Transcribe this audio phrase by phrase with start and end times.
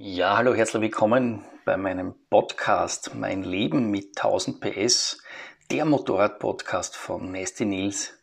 [0.00, 5.20] Ja, hallo, herzlich willkommen bei meinem Podcast Mein Leben mit 1000 PS,
[5.72, 8.16] der Motorrad-Podcast von Nasty Nils.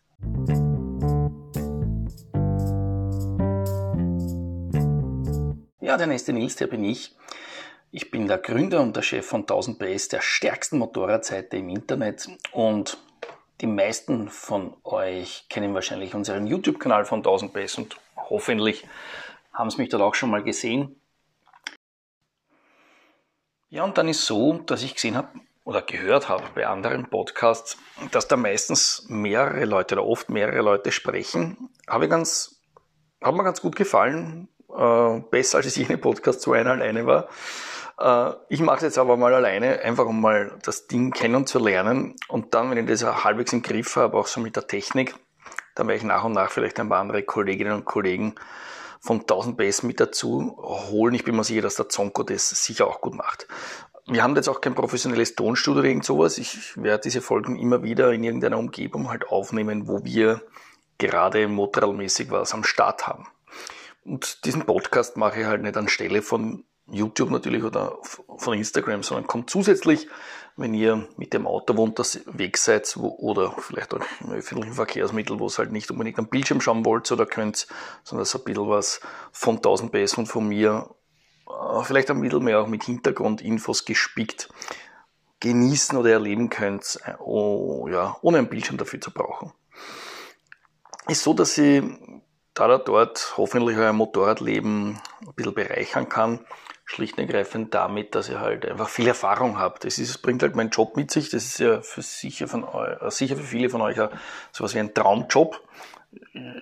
[5.81, 7.13] Ja, der Nasty Nils, der bin ich.
[7.91, 12.29] Ich bin der Gründer und der Chef von 1000 PS, der stärksten Motorradseite im Internet
[12.53, 12.97] und
[13.59, 18.87] die meisten von euch kennen wahrscheinlich unseren YouTube-Kanal von 1000 PS und hoffentlich
[19.51, 21.01] haben sie mich dort auch schon mal gesehen.
[23.75, 25.27] Ja, und dann ist so, dass ich gesehen habe
[25.65, 27.77] oder gehört habe bei anderen Podcasts,
[28.11, 31.57] dass da meistens mehrere Leute oder oft mehrere Leute sprechen.
[31.85, 32.61] Habe ganz,
[33.21, 34.47] hat mir ganz gut gefallen.
[34.73, 37.27] Äh, besser als es jene Podcast zu einer alleine war.
[37.99, 42.15] Äh, ich mache es jetzt aber mal alleine, einfach um mal das Ding kennenzulernen.
[42.29, 45.15] Und dann, wenn ich das halbwegs im Griff habe, auch so mit der Technik,
[45.75, 48.35] dann werde ich nach und nach vielleicht ein paar andere Kolleginnen und Kollegen
[49.05, 51.13] von 1000 Bass mit dazu holen.
[51.13, 53.47] Ich bin mir sicher, dass der Zonko das sicher auch gut macht.
[54.07, 56.37] Wir haben jetzt auch kein professionelles Tonstudio oder irgend sowas.
[56.39, 60.41] Ich werde diese Folgen immer wieder in irgendeiner Umgebung halt aufnehmen, wo wir
[60.97, 63.27] gerade motorradmäßig was am Start haben.
[64.03, 67.97] Und diesen Podcast mache ich halt nicht anstelle von YouTube natürlich oder
[68.37, 70.07] von Instagram, sondern kommt zusätzlich,
[70.57, 71.75] wenn ihr mit dem Auto
[72.27, 76.27] weg seid wo, oder vielleicht auch im öffentlichen Verkehrsmittel, wo es halt nicht unbedingt am
[76.27, 77.67] Bildschirm schauen wollt oder könnt,
[78.03, 80.89] sondern so ein bisschen was von 1000 PS und von mir,
[81.47, 84.49] äh, vielleicht bisschen mehr auch mit Hintergrundinfos gespickt,
[85.41, 89.51] genießen oder erleben könnt, äh, oh, ja, ohne einen Bildschirm dafür zu brauchen.
[91.07, 91.83] Ist so, dass ich
[92.53, 96.39] da oder dort hoffentlich euer Motorradleben ein bisschen bereichern kann
[96.85, 99.83] schlicht und ergreifend damit, dass ihr halt einfach viel Erfahrung habt.
[99.83, 101.29] Das ist, bringt halt mein Job mit sich.
[101.29, 103.97] Das ist ja für sicher, von, äh, sicher für viele von euch
[104.51, 105.61] sowas wie ein Traumjob.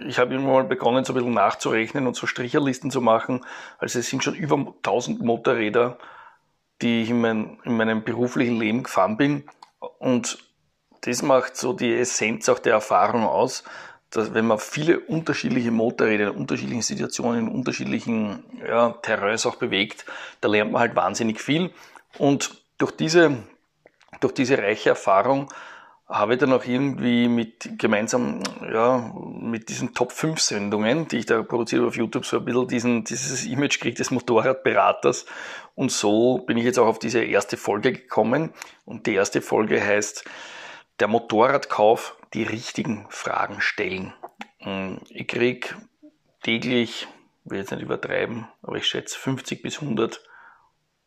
[0.07, 3.45] Ich habe immer mal begonnen, so ein bisschen nachzurechnen und so Stricherlisten zu machen.
[3.77, 5.97] Also es sind schon über 1000 Motorräder,
[6.81, 9.43] die ich in, mein, in meinem beruflichen Leben gefahren bin.
[9.99, 10.37] Und
[11.01, 13.65] das macht so die Essenz auch der Erfahrung aus,
[14.13, 20.05] dass wenn man viele unterschiedliche Motorräder in unterschiedlichen Situationen, in unterschiedlichen ja, Terrains auch bewegt,
[20.41, 21.71] da lernt man halt wahnsinnig viel.
[22.19, 23.43] Und durch diese,
[24.21, 25.49] durch diese reiche Erfahrung
[26.07, 31.25] habe ich dann auch irgendwie mit gemeinsam, ja, mit diesen Top 5 Sendungen, die ich
[31.25, 35.25] da produziere auf YouTube, so ein bisschen diesen, dieses Image gekriegt des Motorradberaters.
[35.73, 38.53] Und so bin ich jetzt auch auf diese erste Folge gekommen.
[38.85, 40.23] Und die erste Folge heißt,
[40.99, 44.13] der Motorradkauf die richtigen Fragen stellen.
[44.59, 45.69] Mm, ich kriege
[46.41, 47.07] täglich,
[47.45, 50.21] will jetzt nicht übertreiben, aber ich schätze 50 bis 100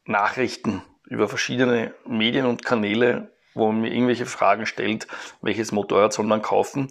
[0.04, 5.06] Nachrichten über verschiedene Medien und Kanäle, wo man mir irgendwelche Fragen stellt,
[5.40, 6.88] welches Motorrad soll man kaufen.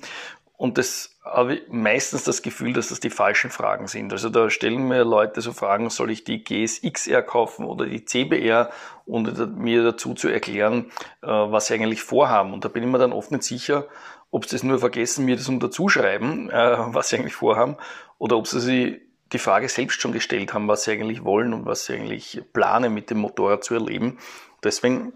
[0.58, 4.14] Und das habe ich meistens das Gefühl, dass das die falschen Fragen sind.
[4.14, 8.70] Also da stellen mir Leute so Fragen, soll ich die GSXR kaufen oder die CBR
[9.06, 10.92] und mir dazu zu erklären,
[11.22, 12.54] äh, was sie eigentlich vorhaben.
[12.54, 13.88] Und da bin ich mir dann oft nicht sicher,
[14.36, 17.78] ob sie das nur vergessen, mir das unterzuschreiben, äh, was sie eigentlich vorhaben,
[18.18, 19.02] oder ob sie sich
[19.32, 22.94] die Frage selbst schon gestellt haben, was sie eigentlich wollen und was sie eigentlich planen,
[22.94, 24.20] mit dem Motorrad zu erleben.
[24.62, 25.14] Deswegen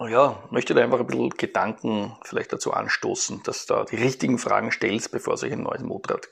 [0.00, 4.72] ja, möchte da einfach ein bisschen Gedanken vielleicht dazu anstoßen, dass da die richtigen Fragen
[4.72, 6.30] stellt, bevor euch ein neues Motorrad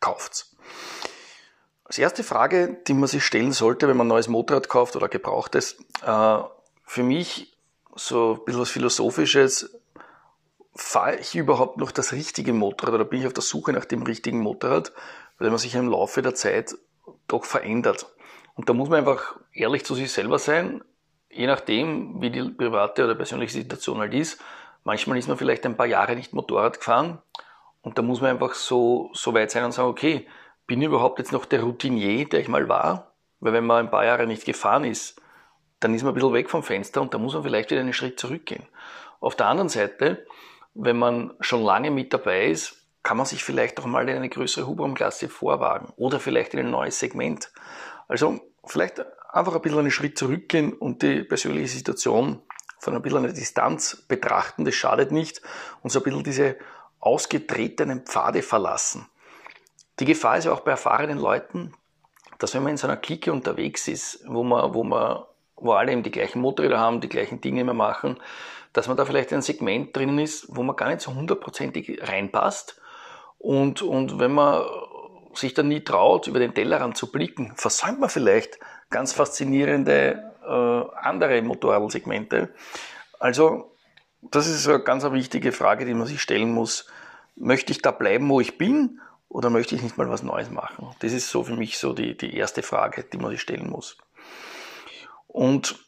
[0.00, 0.48] kauft.
[1.84, 5.08] Als erste Frage, die man sich stellen sollte, wenn man ein neues Motorrad kauft oder
[5.08, 6.38] gebrauchtes, äh,
[6.84, 7.56] für mich
[7.96, 9.73] so ein bisschen was Philosophisches,
[10.74, 14.02] fahre ich überhaupt noch das richtige Motorrad oder bin ich auf der Suche nach dem
[14.02, 14.92] richtigen Motorrad,
[15.38, 16.74] weil man sich im Laufe der Zeit
[17.28, 18.06] doch verändert.
[18.54, 20.82] Und da muss man einfach ehrlich zu sich selber sein
[21.34, 24.40] je nachdem, wie die private oder persönliche Situation halt ist,
[24.84, 27.20] manchmal ist man vielleicht ein paar Jahre nicht Motorrad gefahren
[27.82, 30.26] und da muss man einfach so, so weit sein und sagen, okay,
[30.66, 33.14] bin ich überhaupt jetzt noch der Routinier, der ich mal war?
[33.40, 35.20] Weil wenn man ein paar Jahre nicht gefahren ist,
[35.80, 37.92] dann ist man ein bisschen weg vom Fenster und da muss man vielleicht wieder einen
[37.92, 38.66] Schritt zurückgehen.
[39.20, 40.24] Auf der anderen Seite,
[40.74, 44.28] wenn man schon lange mit dabei ist, kann man sich vielleicht auch mal in eine
[44.28, 47.52] größere Hubraumklasse vorwagen oder vielleicht in ein neues Segment.
[48.08, 52.42] Also vielleicht einfach ein bisschen einen Schritt zurückgehen und die persönliche Situation
[52.78, 55.40] von ein bisschen einer Distanz betrachten, das schadet nicht,
[55.82, 56.56] und so ein bisschen diese
[57.00, 59.06] ausgetretenen Pfade verlassen.
[60.00, 61.72] Die Gefahr ist ja auch bei erfahrenen Leuten,
[62.38, 65.22] dass wenn man in so einer Clique unterwegs ist, wo man, wo man,
[65.56, 68.18] wo alle eben die gleichen Motorräder haben, die gleichen Dinge immer machen,
[68.74, 72.00] dass man da vielleicht in ein Segment drinnen ist, wo man gar nicht so hundertprozentig
[72.02, 72.80] reinpasst.
[73.38, 74.64] Und, und wenn man
[75.32, 78.58] sich dann nie traut, über den Tellerrand zu blicken, versäumt man vielleicht
[78.90, 82.50] ganz faszinierende äh, andere Motorradsegmente.
[83.18, 83.72] Also
[84.20, 86.86] das ist eine ganz wichtige Frage, die man sich stellen muss.
[87.36, 89.00] Möchte ich da bleiben, wo ich bin?
[89.34, 90.94] oder möchte ich nicht mal was Neues machen?
[91.00, 93.98] Das ist so für mich so die, die erste Frage, die man sich stellen muss.
[95.26, 95.84] Und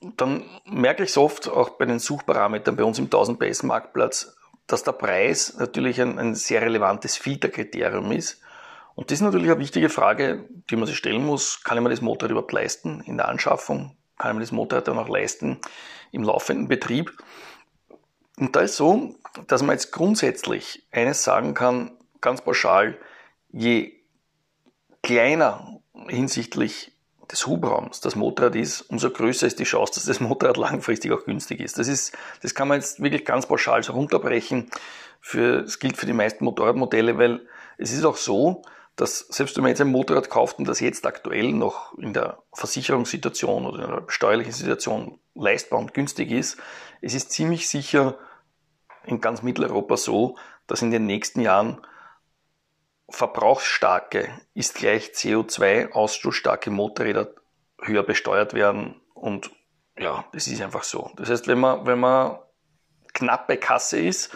[0.00, 4.36] dann merke ich es oft auch bei den Suchparametern bei uns im 1000 PS Marktplatz,
[4.66, 8.40] dass der Preis natürlich ein, ein sehr relevantes Filterkriterium ist.
[8.94, 11.62] Und das ist natürlich eine wichtige Frage, die man sich stellen muss.
[11.62, 13.96] Kann ich mir das Motorrad überhaupt leisten in der Anschaffung?
[14.18, 15.58] Kann ich mir das Motorrad dann auch leisten
[16.12, 17.12] im laufenden Betrieb?
[18.38, 19.14] Und da ist so,
[19.46, 22.98] dass man jetzt grundsätzlich eines sagen kann, ganz pauschal,
[23.50, 23.92] je
[25.02, 26.89] kleiner hinsichtlich
[27.30, 31.24] des Hubraums das Motorrad ist, umso größer ist die Chance, dass das Motorrad langfristig auch
[31.24, 31.78] günstig ist.
[31.78, 34.70] Das ist, das kann man jetzt wirklich ganz pauschal so runterbrechen.
[35.20, 37.46] Für, das gilt für die meisten Motorradmodelle, weil
[37.76, 38.62] es ist auch so,
[38.96, 42.42] dass selbst wenn man jetzt ein Motorrad kauft und das jetzt aktuell noch in der
[42.52, 46.58] Versicherungssituation oder in der steuerlichen Situation leistbar und günstig ist,
[47.00, 48.18] es ist ziemlich sicher
[49.06, 50.36] in ganz Mitteleuropa so,
[50.66, 51.80] dass in den nächsten Jahren
[53.10, 57.34] verbrauchsstarke ist gleich CO2-ausstoßstarke Motorräder
[57.82, 59.50] höher besteuert werden und
[59.98, 61.10] ja, das ist einfach so.
[61.16, 62.38] Das heißt, wenn man, wenn man
[63.12, 64.34] knapp Kasse ist,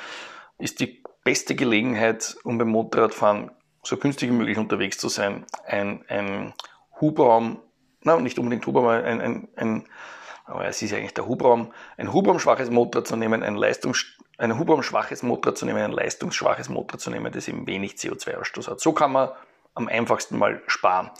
[0.59, 3.50] ist die beste Gelegenheit, um beim Motorradfahren
[3.82, 6.55] so günstig wie möglich unterwegs zu sein, ein, ein
[7.00, 7.61] Hubraum,
[8.03, 9.88] na, nicht unbedingt Hubraum, ein, ein, ein
[10.47, 15.22] aber es ist eigentlich der Hubraum, ein hubraumschwaches Motorrad zu nehmen, ein Leistungs ein hubraumschwaches
[15.22, 18.81] Motorrad zu nehmen, ein leistungsschwaches Motorrad zu nehmen, das eben wenig CO2-Ausstoß hat.
[18.81, 19.31] So kann man
[19.75, 21.10] am einfachsten mal sparen.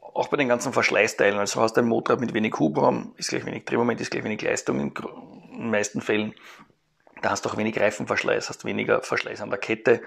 [0.00, 3.46] Auch bei den ganzen Verschleißteilen, also hast du ein Motorrad mit wenig Hubraum, ist gleich
[3.46, 6.34] wenig Drehmoment, ist gleich wenig Leistung in den meisten Fällen.
[7.22, 10.02] Da hast du auch wenig Reifenverschleiß, hast weniger Verschleiß an der Kette.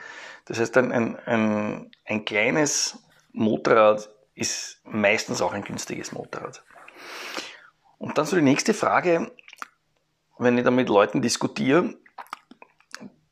[0.45, 2.99] Das heißt, ein, ein, ein, ein kleines
[3.31, 6.63] Motorrad ist meistens auch ein günstiges Motorrad.
[7.97, 9.31] Und dann so die nächste Frage,
[10.37, 11.95] wenn ich dann mit Leuten diskutiere,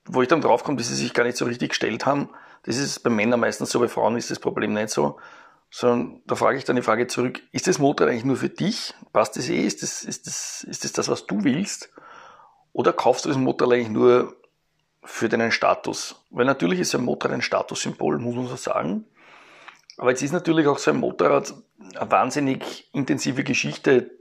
[0.06, 2.30] wo ich dann draufkomme, dass sie sich gar nicht so richtig gestellt haben,
[2.64, 5.18] das ist bei Männern meistens so, bei Frauen ist das Problem nicht so,
[5.70, 8.94] sondern da frage ich dann die Frage zurück, ist das Motorrad eigentlich nur für dich?
[9.12, 9.66] Passt das eh?
[9.66, 11.92] Ist das, ist das, ist das das, was du willst?
[12.74, 14.36] Oder kaufst du das Motorrad eigentlich nur
[15.04, 16.24] für deinen Status?
[16.30, 19.06] Weil natürlich ist ein Motorrad ein Statussymbol, muss man so sagen.
[19.98, 21.54] Aber jetzt ist natürlich auch so ein Motorrad
[21.96, 24.12] eine wahnsinnig intensive Geschichte,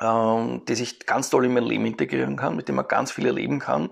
[0.00, 3.26] ähm, das ich ganz toll in mein Leben integrieren kann, mit dem man ganz viel
[3.26, 3.90] erleben kann.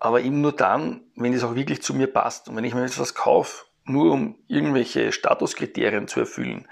[0.00, 2.48] Aber eben nur dann, wenn es auch wirklich zu mir passt.
[2.48, 6.68] Und wenn ich mir jetzt was kaufe, nur um irgendwelche Statuskriterien zu erfüllen,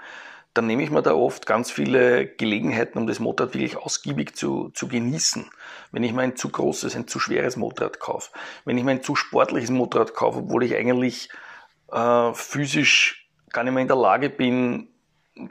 [0.53, 4.69] dann nehme ich mir da oft ganz viele Gelegenheiten, um das Motorrad wirklich ausgiebig zu,
[4.73, 5.49] zu genießen.
[5.91, 8.31] Wenn ich mir ein zu großes, ein zu schweres Motorrad kaufe,
[8.65, 11.29] wenn ich mir ein zu sportliches Motorrad kaufe, obwohl ich eigentlich
[11.91, 14.89] äh, physisch gar nicht mehr in der Lage bin,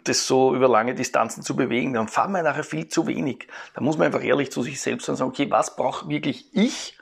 [0.04, 3.48] das so über lange Distanzen zu bewegen, dann fahren wir nachher viel zu wenig.
[3.74, 6.98] Da muss man einfach ehrlich zu sich selbst sagen, okay, was brauche wirklich ich?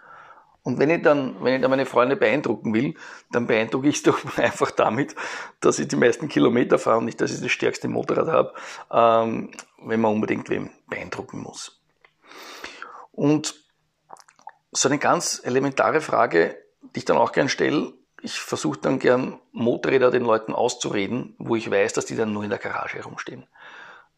[0.62, 2.94] Und wenn ich dann, wenn ich dann meine Freunde beeindrucken will,
[3.30, 5.14] dann beeindrucke ich es doch einfach damit,
[5.60, 8.54] dass ich die meisten Kilometer fahre und nicht, dass ich das stärkste Motorrad habe,
[8.90, 9.50] ähm,
[9.82, 11.80] wenn man unbedingt wem beeindrucken muss.
[13.12, 13.54] Und
[14.72, 16.56] so eine ganz elementare Frage,
[16.94, 17.92] die ich dann auch gern stelle,
[18.22, 22.44] ich versuche dann gern Motorräder den Leuten auszureden, wo ich weiß, dass die dann nur
[22.44, 23.46] in der Garage herumstehen.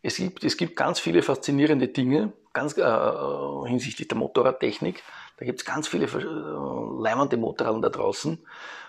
[0.03, 5.03] Es gibt, es gibt ganz viele faszinierende Dinge, ganz äh, äh hinsichtlich der Motorradtechnik.
[5.37, 8.39] Da gibt es ganz viele äh, leimende Motorräder da draußen,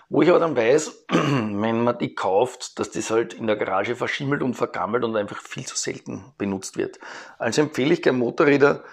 [0.08, 3.94] wo ich aber dann weiß, wenn man die kauft, dass das halt in der Garage
[3.94, 6.98] verschimmelt und vergammelt und einfach viel zu selten benutzt wird.
[7.38, 8.84] Also empfehle ich gerne Motorräder,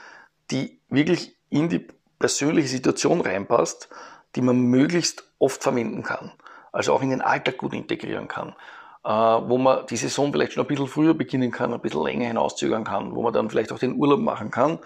[0.52, 1.88] die wirklich in die
[2.20, 3.90] persönliche Situation reinpasst
[4.36, 6.31] die man möglichst oft verwenden kann.
[6.72, 8.55] Also auch in den Alltag gut integrieren kann.
[9.03, 12.27] Äh, wo man die Saison vielleicht schon ein bisschen früher beginnen kann, ein bisschen länger
[12.27, 14.79] hinauszögern kann, wo man dann vielleicht auch den Urlaub machen kann.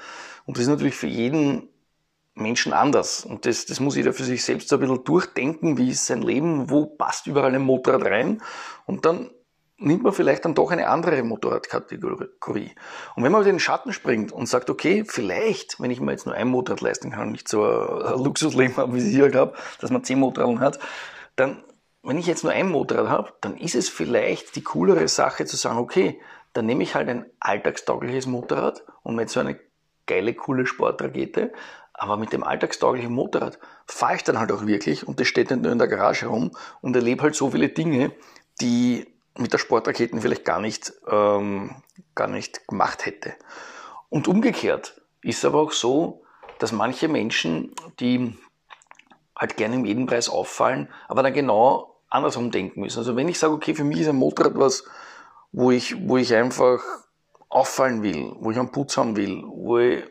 [0.46, 1.68] Und das ist natürlich für jeden
[2.36, 3.26] Menschen anders.
[3.26, 6.22] Und das, das muss jeder für sich selbst so ein bisschen durchdenken, wie ist sein
[6.22, 8.42] Leben, wo passt überall ein Motorrad rein.
[8.86, 9.32] Und dann
[9.78, 12.72] nimmt man vielleicht dann doch eine andere Motorradkategorie.
[13.16, 16.36] Und wenn man den Schatten springt und sagt, okay, vielleicht, wenn ich mir jetzt nur
[16.36, 19.92] ein Motorrad leisten kann und nicht so ein Luxusleben habe, wie ich hier habe, dass
[19.92, 20.80] man zehn Motorräder hat,
[21.36, 21.64] dann,
[22.04, 25.58] wenn ich jetzt nur ein Motorrad habe, dann ist es vielleicht die coolere Sache zu
[25.58, 26.20] sagen, okay,
[26.54, 29.60] dann nehme ich halt ein alltagstaugliches Motorrad und nicht so eine
[30.06, 31.52] geile, coole Sportrakete,
[31.94, 35.64] aber mit dem alltagstauglichen Motorrad fahre ich dann halt auch wirklich und das steht nicht
[35.64, 36.52] nur in der Garage rum
[36.82, 38.12] und erlebe halt so viele Dinge,
[38.62, 41.76] die mit der Sportraketen vielleicht gar nicht, ähm,
[42.16, 43.34] gar nicht gemacht hätte.
[44.10, 46.24] Und umgekehrt ist aber auch so,
[46.60, 48.38] dass manche Menschen, die
[49.36, 53.00] halt gerne im jeden Preis auffallen, aber dann genau andersrum denken müssen.
[53.00, 54.86] Also wenn ich sage, okay, für mich ist ein Motorrad was,
[55.52, 56.84] wo ich, wo ich einfach
[57.50, 60.04] auffallen will, wo ich einen Putz haben will, wo ich,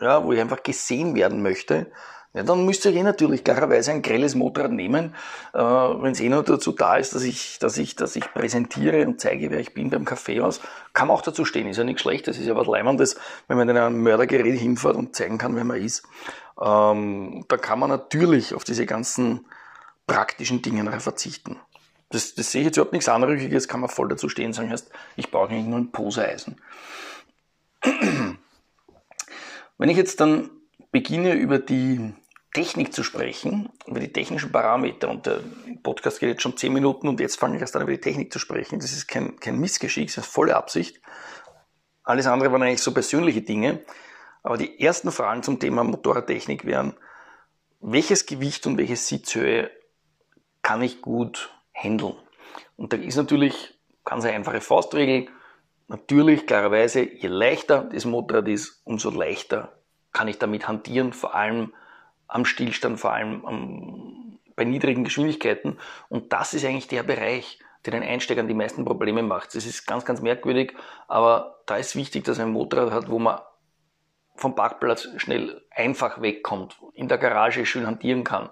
[0.00, 1.90] ja, wo ich einfach gesehen werden möchte,
[2.36, 5.14] Ja, dann müsst ihr eh natürlich klarerweise ein grelles Motorrad nehmen,
[5.54, 9.06] äh, wenn es eh nur dazu da ist, dass ich, dass, ich, dass ich präsentiere
[9.06, 10.60] und zeige, wer ich bin beim Kaffeehaus.
[10.92, 13.16] Kann man auch dazu stehen, ist ja nichts Schlechtes, ist ja was Leimendes,
[13.48, 16.02] wenn man in ein Mördergerät hinfährt und zeigen kann, wer man ist.
[16.60, 19.46] Ähm, da kann man natürlich auf diese ganzen
[20.06, 21.56] praktischen Dinge verzichten.
[22.10, 24.70] Das, das sehe ich jetzt überhaupt nichts Anrüchiges, kann man voll dazu stehen und sagen,
[24.70, 26.60] heißt, ich brauche eigentlich nur ein Poseeisen.
[29.78, 30.50] Wenn ich jetzt dann
[30.92, 32.12] beginne über die
[32.56, 35.10] Technik zu sprechen, über die technischen Parameter.
[35.10, 35.40] Und der
[35.82, 38.32] Podcast geht jetzt schon zehn Minuten und jetzt fange ich erst an, über die Technik
[38.32, 38.78] zu sprechen.
[38.78, 41.02] Das ist kein, kein Missgeschick, das ist volle Absicht.
[42.02, 43.84] Alles andere waren eigentlich so persönliche Dinge.
[44.42, 46.94] Aber die ersten Fragen zum Thema Motorradtechnik wären,
[47.80, 49.70] welches Gewicht und welche Sitzhöhe
[50.62, 52.14] kann ich gut handeln?
[52.76, 55.28] Und da ist natürlich ganz eine einfache Faustregel.
[55.88, 59.76] Natürlich, klarerweise, je leichter das Motorrad ist, umso leichter
[60.14, 61.74] kann ich damit hantieren, vor allem
[62.28, 65.78] am Stillstand, vor allem am, bei niedrigen Geschwindigkeiten.
[66.08, 69.54] Und das ist eigentlich der Bereich, der den Einsteigern die meisten Probleme macht.
[69.54, 70.74] Das ist ganz, ganz merkwürdig,
[71.08, 73.40] aber da ist wichtig, dass er ein Motorrad hat, wo man
[74.34, 78.50] vom Parkplatz schnell einfach wegkommt, in der Garage schön hantieren kann.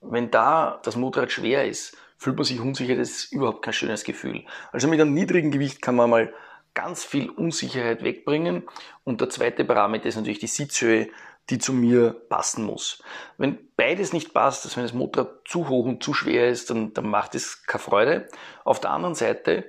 [0.00, 4.04] Wenn da das Motorrad schwer ist, fühlt man sich unsicher, das ist überhaupt kein schönes
[4.04, 4.44] Gefühl.
[4.72, 6.32] Also mit einem niedrigen Gewicht kann man mal
[6.74, 8.62] ganz viel Unsicherheit wegbringen.
[9.04, 11.08] Und der zweite Parameter ist natürlich die Sitzhöhe
[11.50, 13.02] die zu mir passen muss.
[13.38, 16.92] Wenn beides nicht passt, also wenn das Motorrad zu hoch und zu schwer ist, dann,
[16.92, 18.28] dann macht es keine Freude.
[18.64, 19.64] Auf der anderen Seite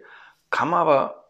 [0.49, 1.27] kann man aber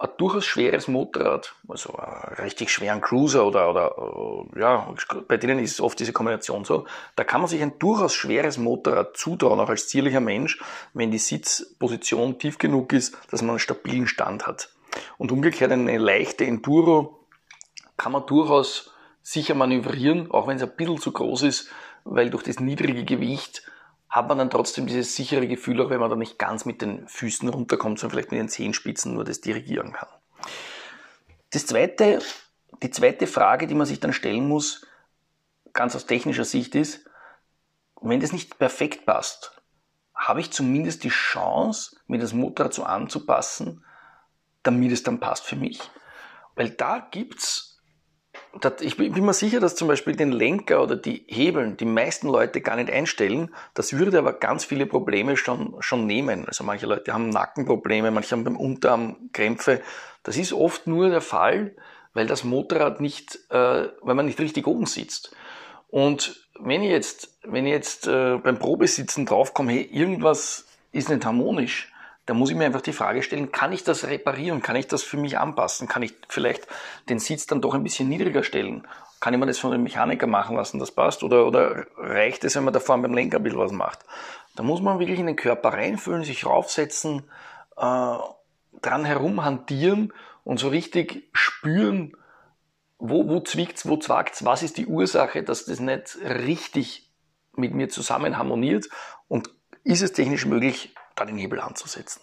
[0.00, 4.94] ein durchaus schweres Motorrad, also einen richtig schweren Cruiser oder, oder ja,
[5.26, 9.16] bei denen ist oft diese Kombination so, da kann man sich ein durchaus schweres Motorrad
[9.16, 10.60] zutrauen, auch als zierlicher Mensch,
[10.94, 14.70] wenn die Sitzposition tief genug ist, dass man einen stabilen Stand hat.
[15.18, 17.26] Und umgekehrt eine leichte Enduro
[17.96, 18.92] kann man durchaus
[19.30, 21.70] sicher manövrieren, auch wenn es ein bisschen zu groß ist,
[22.04, 23.62] weil durch das niedrige Gewicht
[24.08, 27.06] hat man dann trotzdem dieses sichere Gefühl, auch wenn man da nicht ganz mit den
[27.06, 30.08] Füßen runterkommt, sondern vielleicht mit den Zehenspitzen nur das dirigieren kann.
[31.50, 32.20] Das zweite,
[32.82, 34.86] die zweite Frage, die man sich dann stellen muss,
[35.74, 37.04] ganz aus technischer Sicht ist,
[38.00, 39.60] wenn das nicht perfekt passt,
[40.14, 43.84] habe ich zumindest die Chance, mir das Motorrad so anzupassen,
[44.62, 45.80] damit es dann passt für mich.
[46.54, 47.67] Weil da gibt's
[48.80, 52.60] ich bin mir sicher, dass zum Beispiel den Lenker oder die Hebeln die meisten Leute
[52.60, 53.54] gar nicht einstellen.
[53.74, 56.46] Das würde aber ganz viele Probleme schon, schon nehmen.
[56.46, 59.80] Also manche Leute haben Nackenprobleme, manche haben beim Unterarm Krämpfe.
[60.22, 61.76] Das ist oft nur der Fall,
[62.14, 65.34] weil das Motorrad nicht, äh, weil man nicht richtig oben sitzt.
[65.88, 71.24] Und wenn ich jetzt, wenn ich jetzt äh, beim Probesitzen draufkomme, hey, irgendwas ist nicht
[71.24, 71.92] harmonisch,
[72.28, 74.60] da muss ich mir einfach die Frage stellen, kann ich das reparieren?
[74.60, 75.88] Kann ich das für mich anpassen?
[75.88, 76.66] Kann ich vielleicht
[77.08, 78.86] den Sitz dann doch ein bisschen niedriger stellen?
[79.18, 81.22] Kann ich mir das von dem Mechaniker machen lassen, das passt?
[81.22, 84.00] Oder, oder reicht es, wenn man da vorne beim Lenker ein bisschen was macht?
[84.56, 87.22] Da muss man wirklich in den Körper reinfühlen, sich raufsetzen,
[87.78, 88.16] äh,
[88.82, 90.12] dran herumhantieren
[90.44, 92.14] und so richtig spüren,
[92.98, 97.10] wo, wo zwickt's, wo zwackt's, was ist die Ursache, dass das nicht richtig
[97.56, 98.86] mit mir zusammen harmoniert
[99.28, 99.48] und
[99.82, 102.20] ist es technisch möglich, da den Hebel anzusetzen.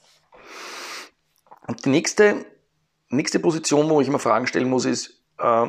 [1.68, 2.46] Und die nächste,
[3.10, 5.68] nächste Position, wo ich immer Fragen stellen muss, ist, äh,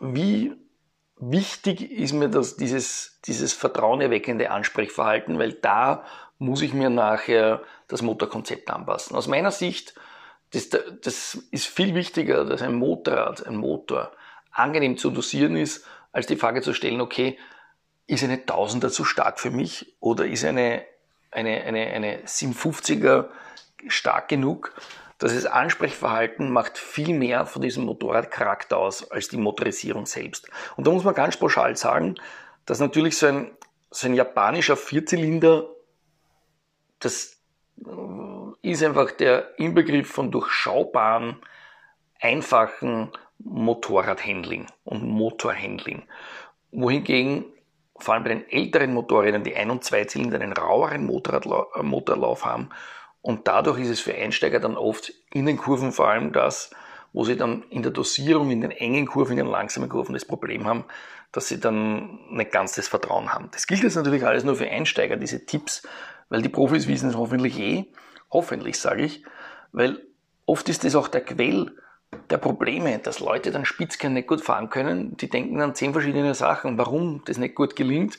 [0.00, 0.52] wie
[1.16, 6.04] wichtig ist mir das, dieses, dieses vertrauenerweckende Ansprechverhalten, weil da
[6.38, 9.14] muss ich mir nachher das Motorkonzept anpassen.
[9.14, 9.94] Aus meiner Sicht,
[10.52, 14.12] das, das ist viel wichtiger, dass ein Motorrad, ein Motor
[14.50, 17.38] angenehm zu dosieren ist, als die Frage zu stellen, okay,
[18.06, 20.84] ist eine Tausender zu stark für mich oder ist eine
[21.30, 23.28] eine, eine, eine 750er
[23.88, 24.74] stark genug.
[25.18, 30.48] dass Das Ansprechverhalten macht viel mehr von diesem Motorradcharakter aus als die Motorisierung selbst.
[30.76, 32.16] Und da muss man ganz pauschal sagen,
[32.66, 33.50] dass natürlich so ein,
[33.90, 35.66] so ein japanischer Vierzylinder,
[36.98, 37.36] das
[38.62, 41.36] ist einfach der Inbegriff von durchschaubaren,
[42.20, 46.06] einfachen Motorradhandling und Motorhandling.
[46.72, 47.44] Wohingegen
[48.00, 52.70] vor allem bei den älteren Motorrädern, die Ein- und Zweizylinder einen raueren äh, Motorlauf haben.
[53.22, 56.70] Und dadurch ist es für Einsteiger dann oft in den Kurven vor allem das,
[57.12, 60.24] wo sie dann in der Dosierung, in den engen Kurven, in den langsamen Kurven das
[60.24, 60.84] Problem haben,
[61.32, 63.48] dass sie dann nicht ganz das Vertrauen haben.
[63.52, 65.86] Das gilt jetzt natürlich alles nur für Einsteiger, diese Tipps,
[66.28, 67.86] weil die Profis wissen es hoffentlich eh,
[68.30, 69.24] hoffentlich sage ich,
[69.72, 70.00] weil
[70.46, 71.72] oft ist das auch der Quell
[72.30, 75.16] der Probleme, dass Leute dann Spitzkern nicht gut fahren können.
[75.16, 78.18] Die denken an zehn verschiedene Sachen, warum das nicht gut gelingt.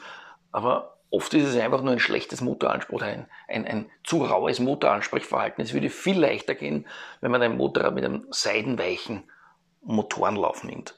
[0.52, 5.64] Aber oft ist es einfach nur ein schlechtes Motoranspruch, ein, ein, ein zu raues Motoransprechverhalten.
[5.64, 6.88] Es würde viel leichter gehen,
[7.20, 9.24] wenn man ein Motorrad mit einem seidenweichen
[9.84, 10.96] Motorenlauf nimmt.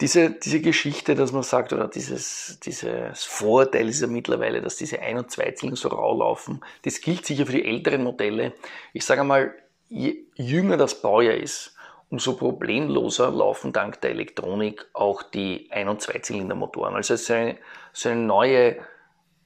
[0.00, 5.00] diese, diese Geschichte, dass man sagt, oder dieses, dieses Vorteil ist ja mittlerweile, dass diese
[5.00, 8.52] Ein- und Zweizylinder so rau laufen, das gilt sicher für die älteren Modelle.
[8.92, 9.54] Ich sage einmal,
[9.88, 11.75] je jünger das Baujahr ist,
[12.10, 16.94] umso problemloser laufen dank der Elektronik auch die Ein- und Zweizylindermotoren.
[16.94, 17.58] Also so eine,
[17.92, 18.78] so eine neue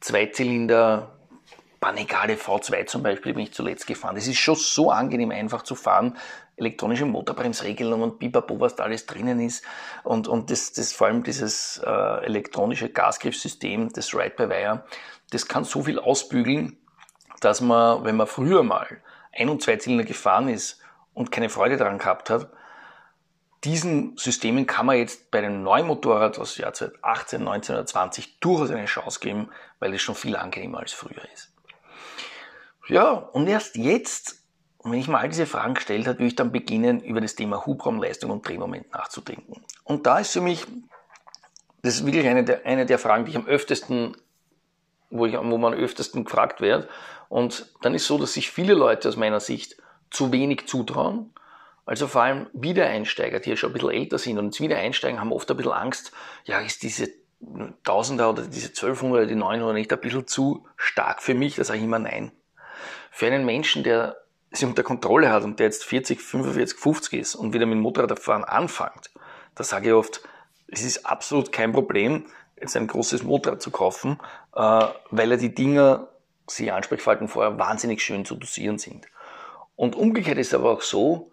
[0.00, 1.17] Zweizylinder
[1.81, 4.14] Panigale V2 zum Beispiel bin ich zuletzt gefahren.
[4.14, 6.19] Das ist schon so angenehm einfach zu fahren.
[6.57, 9.64] Elektronische Motorbremsregelung und Bipapo, was da alles drinnen ist.
[10.05, 14.85] Und, und das, das vor allem dieses äh, elektronische Gasgriffsystem, das Ride-by-Wire,
[15.31, 16.76] das kann so viel ausbügeln,
[17.40, 19.00] dass man, wenn man früher mal
[19.33, 20.83] ein- und Zweizylinder gefahren ist
[21.14, 22.50] und keine Freude daran gehabt hat,
[23.64, 28.40] diesen Systemen kann man jetzt bei einem neuen Motorrad aus Jahr 2018, 19 oder 20
[28.40, 31.52] durchaus eine Chance geben, weil es schon viel angenehmer als früher ist.
[32.88, 34.43] Ja, und erst jetzt,
[34.83, 37.67] wenn ich mal all diese Fragen gestellt habe, will ich dann beginnen, über das Thema
[37.67, 39.62] Hubraumleistung und Drehmoment nachzudenken.
[39.85, 40.67] Und da ist für mich,
[41.83, 44.17] das ist wirklich eine der, eine der Fragen, die ich am öftesten,
[45.11, 46.88] wo, ich, wo man am öftesten gefragt wird.
[47.29, 49.76] Und dann ist so, dass sich viele Leute aus meiner Sicht
[50.11, 51.33] zu wenig zutrauen.
[51.87, 55.19] Also vor allem Wiedereinsteiger, die ja schon ein bisschen älter sind und jetzt wieder einsteigen,
[55.19, 56.12] haben oft ein bisschen Angst,
[56.45, 57.09] ja, ist diese
[57.85, 61.57] Tausender oder diese 1200 oder die 900 nicht ein bisschen zu stark für mich?
[61.57, 62.33] Da sage ich immer nein.
[63.11, 64.17] Für einen Menschen, der
[64.52, 67.83] sie unter Kontrolle hat und der jetzt 40, 45, 50 ist und wieder mit dem
[67.83, 69.11] Motorradfahren anfängt,
[69.55, 70.23] da sage ich oft,
[70.69, 72.26] es ist absolut kein Problem,
[72.61, 74.19] jetzt ein großes Motorrad zu kaufen,
[74.55, 76.09] äh, weil ja die Dinger,
[76.47, 79.07] Sie Ansprechverhalten vorher, wahnsinnig schön zu dosieren sind.
[79.80, 81.30] Und umgekehrt ist aber auch so,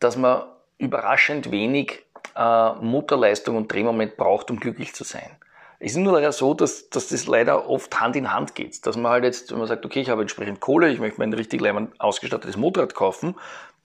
[0.00, 0.42] dass man
[0.78, 2.02] überraschend wenig
[2.34, 5.30] äh, Motorleistung und Drehmoment braucht, um glücklich zu sein.
[5.78, 8.84] Es ist nur leider so, dass, dass das leider oft Hand in Hand geht.
[8.84, 11.28] Dass man halt jetzt, wenn man sagt, okay, ich habe entsprechend Kohle, ich möchte mir
[11.28, 11.62] ein richtig
[12.00, 13.36] ausgestattetes Motorrad kaufen,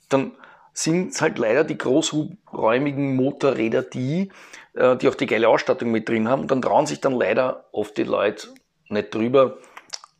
[0.09, 0.31] dann
[0.73, 4.31] sind es halt leider die großräumigen Motorräder die,
[4.73, 6.41] äh, die auch die geile Ausstattung mit drin haben.
[6.41, 8.47] Und dann trauen sich dann leider oft die Leute
[8.87, 9.59] nicht drüber.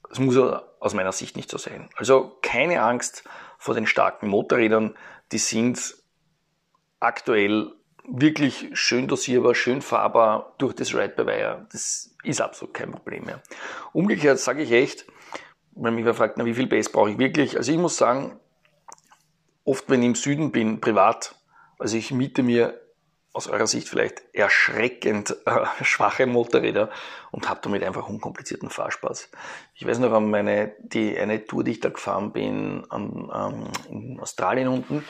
[0.08, 0.38] Das muss
[0.79, 1.89] aus meiner Sicht nicht so sein.
[1.96, 3.24] Also keine Angst
[3.60, 4.96] vor den starken Motorrädern.
[5.32, 5.96] Die sind
[7.00, 7.72] aktuell
[8.08, 11.67] wirklich schön dosierbar, schön fahrbar durch das Ride-by-Wire.
[11.72, 13.43] Das ist absolut kein Problem mehr.
[13.93, 15.06] Umgekehrt sage ich echt,
[15.76, 17.58] wenn mich wer fragt, na, wie viel PS brauche ich wirklich?
[17.58, 18.39] Also ich muss sagen,
[19.65, 21.36] oft wenn ich im Süden bin, privat,
[21.78, 22.80] also ich miete mir
[23.32, 26.89] aus eurer Sicht vielleicht erschreckend äh, schwache Motorräder
[27.32, 29.30] und habe damit einfach unkomplizierten Fahrspaß.
[29.76, 33.72] Ich weiß noch, an meine, die, eine Tour, die ich da gefahren bin, an, an,
[33.89, 35.04] in Australien unten,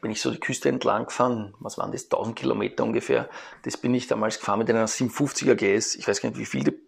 [0.00, 1.54] bin ich so die Küste entlang gefahren.
[1.58, 2.04] Was waren das?
[2.04, 3.28] 1000 Kilometer ungefähr.
[3.62, 5.96] Das bin ich damals gefahren mit einer 750er GS.
[5.96, 6.80] Ich weiß gar nicht, wie viel,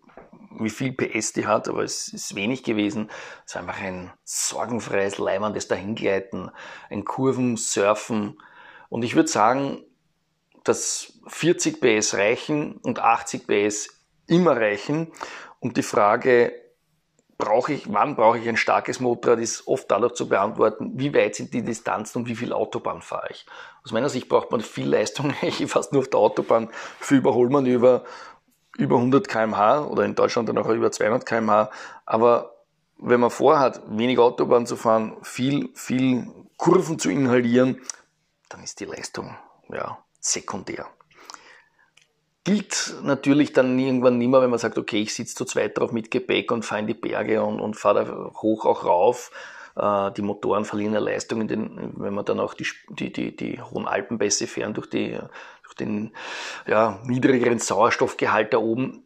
[0.58, 3.10] wie viel PS die hat, aber es ist wenig gewesen.
[3.46, 6.50] Es war einfach ein sorgenfreies, leimendes Dahingleiten,
[6.90, 8.38] ein Kurven, Surfen.
[8.94, 9.82] Und ich würde sagen,
[10.62, 13.88] dass 40 PS reichen und 80 PS
[14.28, 15.10] immer reichen.
[15.58, 16.52] Und die Frage,
[17.36, 21.34] brauche ich, wann brauche ich ein starkes Motorrad, ist oft dadurch zu beantworten, wie weit
[21.34, 23.46] sind die Distanzen und wie viel Autobahn fahre ich.
[23.82, 28.04] Aus meiner Sicht braucht man viel Leistung, ich fast nur auf der Autobahn für Überholmanöver
[28.78, 31.68] über 100 kmh oder in Deutschland dann auch über 200 kmh.
[32.06, 32.62] Aber
[32.98, 36.28] wenn man vorhat, wenig Autobahn zu fahren, viel, viel
[36.58, 37.80] Kurven zu inhalieren,
[38.54, 39.36] dann ist die Leistung,
[39.68, 40.86] ja, sekundär.
[42.44, 45.90] Gilt natürlich dann irgendwann nicht mehr, wenn man sagt, okay, ich sitze zu zweit drauf
[45.90, 49.32] mit Gepäck und fahre in die Berge und, und fahre da hoch auch rauf.
[49.76, 53.60] Äh, die Motoren verlieren ja Leistung, den, wenn man dann auch die, die, die, die
[53.60, 55.18] hohen Alpenpässe fähren durch, die,
[55.62, 56.12] durch den
[56.66, 59.02] ja, niedrigeren Sauerstoffgehalt da oben.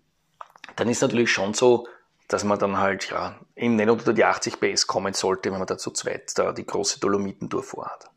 [0.76, 1.86] Dann ist natürlich schon so,
[2.26, 5.66] dass man dann halt ja, eben nicht unter die 80 PS kommen sollte, wenn man
[5.66, 8.10] da zu zweit da die große Dolomitentour vorhat.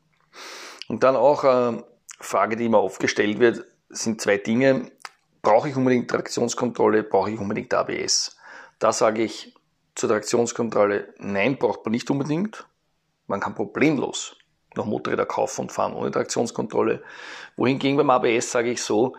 [0.92, 1.82] Und dann auch eine äh,
[2.20, 4.90] Frage, die immer oft gestellt wird, sind zwei Dinge.
[5.40, 7.02] Brauche ich unbedingt Traktionskontrolle?
[7.02, 8.36] Brauche ich unbedingt ABS?
[8.78, 9.54] Da sage ich
[9.94, 12.66] zur Traktionskontrolle, nein, braucht man nicht unbedingt.
[13.26, 14.36] Man kann problemlos
[14.74, 17.02] noch Motorräder kaufen und fahren ohne Traktionskontrolle.
[17.56, 19.16] Wohingegen beim ABS sage ich so,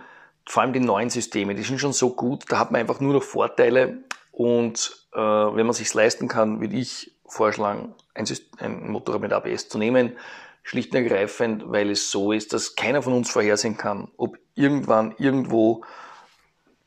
[0.47, 3.13] vor allem die neuen Systeme, die sind schon so gut, da hat man einfach nur
[3.13, 8.27] noch Vorteile und äh, wenn man sich leisten kann, würde ich vorschlagen, ein,
[8.59, 10.15] ein Motorrad mit ABS zu nehmen.
[10.63, 15.13] Schlicht und ergreifend, weil es so ist, dass keiner von uns vorhersehen kann, ob irgendwann
[15.17, 15.83] irgendwo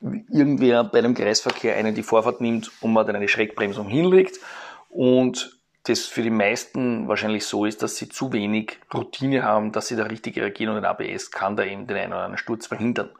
[0.01, 4.41] irgendwer bei einem Kreisverkehr einen die Vorfahrt nimmt und man dann eine Schreckbremsung hinlegt
[4.89, 9.89] und das für die meisten wahrscheinlich so ist, dass sie zu wenig Routine haben, dass
[9.89, 12.67] sie da richtig reagieren und ein ABS kann da eben den einen oder anderen Sturz
[12.67, 13.11] verhindern.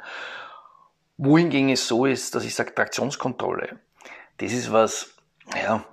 [1.17, 3.79] Wohingegen es so ist, dass ich sage, Traktionskontrolle,
[4.39, 5.15] das ist was,
[5.55, 5.85] ja,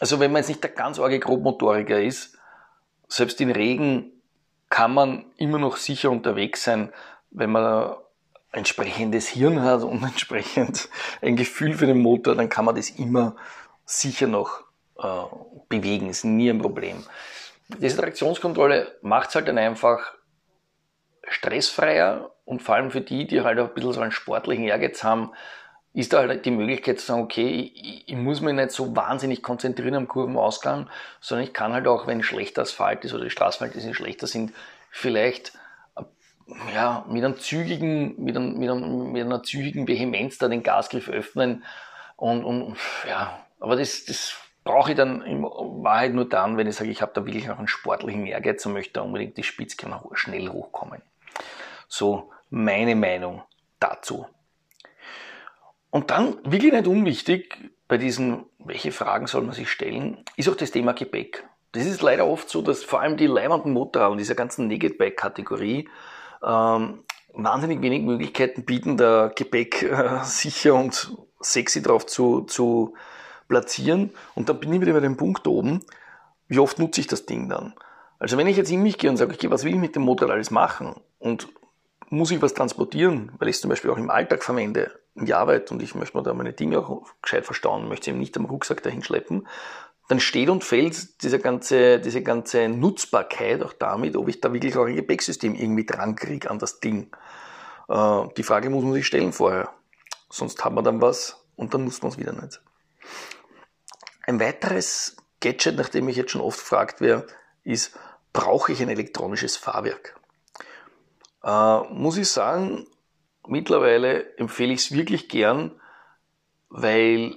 [0.00, 2.33] also wenn man jetzt nicht der ganz arge Grobmotoriker ist,
[3.08, 4.12] selbst in Regen
[4.70, 6.92] kann man immer noch sicher unterwegs sein,
[7.30, 7.94] wenn man
[8.52, 10.88] entsprechendes Hirn hat und entsprechend
[11.20, 13.36] ein Gefühl für den Motor, dann kann man das immer
[13.84, 14.64] sicher noch
[14.98, 15.24] äh,
[15.68, 16.08] bewegen.
[16.08, 17.04] Ist nie ein Problem.
[17.68, 20.14] Diese Traktionskontrolle macht es halt dann einfach
[21.28, 25.32] stressfreier und vor allem für die, die halt ein bisschen so einen sportlichen Ehrgeiz haben,
[25.94, 29.42] ist da halt die Möglichkeit zu sagen, okay, ich, ich, muss mich nicht so wahnsinnig
[29.42, 33.94] konzentrieren am Kurvenausgang, sondern ich kann halt auch, wenn schlechter Asphalt ist oder die Straßenverhältnisse
[33.94, 34.52] schlechter sind,
[34.90, 35.52] vielleicht
[36.74, 41.08] ja, mit, einem zügigen, mit, einem, mit, einem, mit einer zügigen Vehemenz da den Gasgriff
[41.08, 41.64] öffnen.
[42.16, 42.76] Und, und
[43.08, 47.02] ja, aber das, das brauche ich dann in Wahrheit nur dann, wenn ich sage, ich
[47.02, 49.76] habe da wirklich auch einen sportlichen Ehrgeiz und möchte da unbedingt die Spitze
[50.14, 51.02] schnell hochkommen.
[51.86, 53.42] So meine Meinung
[53.78, 54.26] dazu.
[55.94, 60.56] Und dann, wirklich nicht unwichtig, bei diesen, welche Fragen soll man sich stellen, ist auch
[60.56, 61.44] das Thema Gepäck.
[61.70, 65.16] Das ist leider oft so, dass vor allem die leibenden Motorräder dieser ganzen Naked Bike
[65.16, 65.88] Kategorie
[66.44, 72.94] ähm, wahnsinnig wenig Möglichkeiten bieten, da Gepäck äh, sicher und sexy drauf zu, zu
[73.46, 74.10] platzieren.
[74.34, 75.78] Und dann bin ich wieder bei dem Punkt oben,
[76.48, 77.72] wie oft nutze ich das Ding dann?
[78.18, 80.02] Also wenn ich jetzt in mich gehe und sage, okay, was will ich mit dem
[80.02, 80.96] Motorrad alles machen?
[81.20, 81.46] Und
[82.10, 85.34] muss ich was transportieren, weil ich es zum Beispiel auch im Alltag verwende, in die
[85.34, 88.44] Arbeit und ich möchte mir da meine Dinge auch gescheit verstauen, möchte eben nicht am
[88.44, 89.46] Rucksack dahin schleppen,
[90.08, 94.76] dann steht und fällt diese ganze, diese ganze Nutzbarkeit auch damit, ob ich da wirklich
[94.76, 97.10] auch ein Gepäcksystem irgendwie dran kriege an das Ding.
[97.88, 99.70] Äh, die Frage muss man sich stellen vorher.
[100.28, 102.60] Sonst hat man dann was und dann nutzt man es wieder nicht.
[104.26, 107.26] Ein weiteres Gadget, nach dem ich jetzt schon oft gefragt werde,
[107.62, 107.96] ist,
[108.32, 110.18] brauche ich ein elektronisches Fahrwerk?
[111.44, 112.86] Äh, muss ich sagen,
[113.46, 115.72] mittlerweile empfehle ich es wirklich gern,
[116.70, 117.36] weil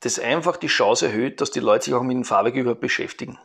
[0.00, 3.38] das einfach die Chance erhöht, dass die Leute sich auch mit dem Fahrwerk überhaupt beschäftigen.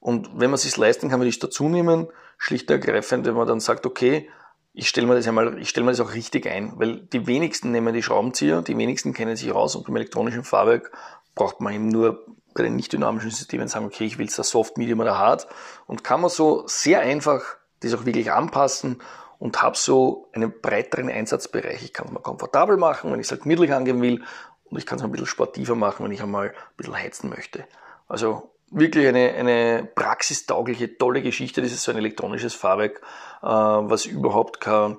[0.00, 3.34] Und wenn man es sich leisten kann, man das dazu nehmen, schlicht und ergreifend, wenn
[3.34, 4.30] man dann sagt, okay,
[4.72, 7.70] ich stelle mir das einmal, ich stelle mir das auch richtig ein, weil die wenigsten
[7.70, 10.90] nehmen die Schraubenzieher, die wenigsten kennen sich aus und beim elektronischen Fahrwerk
[11.34, 14.42] braucht man eben nur bei den nicht dynamischen Systemen sagen, okay, ich will es da
[14.42, 15.46] soft, medium oder hard
[15.86, 19.00] und kann man so sehr einfach das auch wirklich anpassen
[19.38, 21.82] und habe so einen breiteren Einsatzbereich.
[21.82, 24.22] Ich kann es mal komfortabel machen, wenn ich es halt mittig angehen will
[24.64, 27.64] und ich kann es ein bisschen sportiver machen, wenn ich einmal ein bisschen heizen möchte.
[28.06, 31.62] Also wirklich eine, eine praxistaugliche, tolle Geschichte.
[31.62, 33.00] Das ist so ein elektronisches Fahrwerk,
[33.42, 34.98] äh, was überhaupt kein,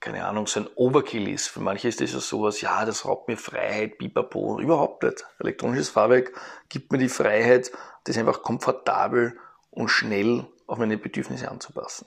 [0.00, 1.48] keine Ahnung, so ein Overkill ist.
[1.48, 4.60] Für manche ist das ja sowas, ja, das raubt mir Freiheit, pipapo.
[4.60, 5.24] Überhaupt nicht.
[5.38, 6.32] Elektronisches Fahrwerk
[6.68, 7.70] gibt mir die Freiheit,
[8.04, 9.38] das einfach komfortabel
[9.70, 12.06] und schnell auf meine Bedürfnisse anzupassen.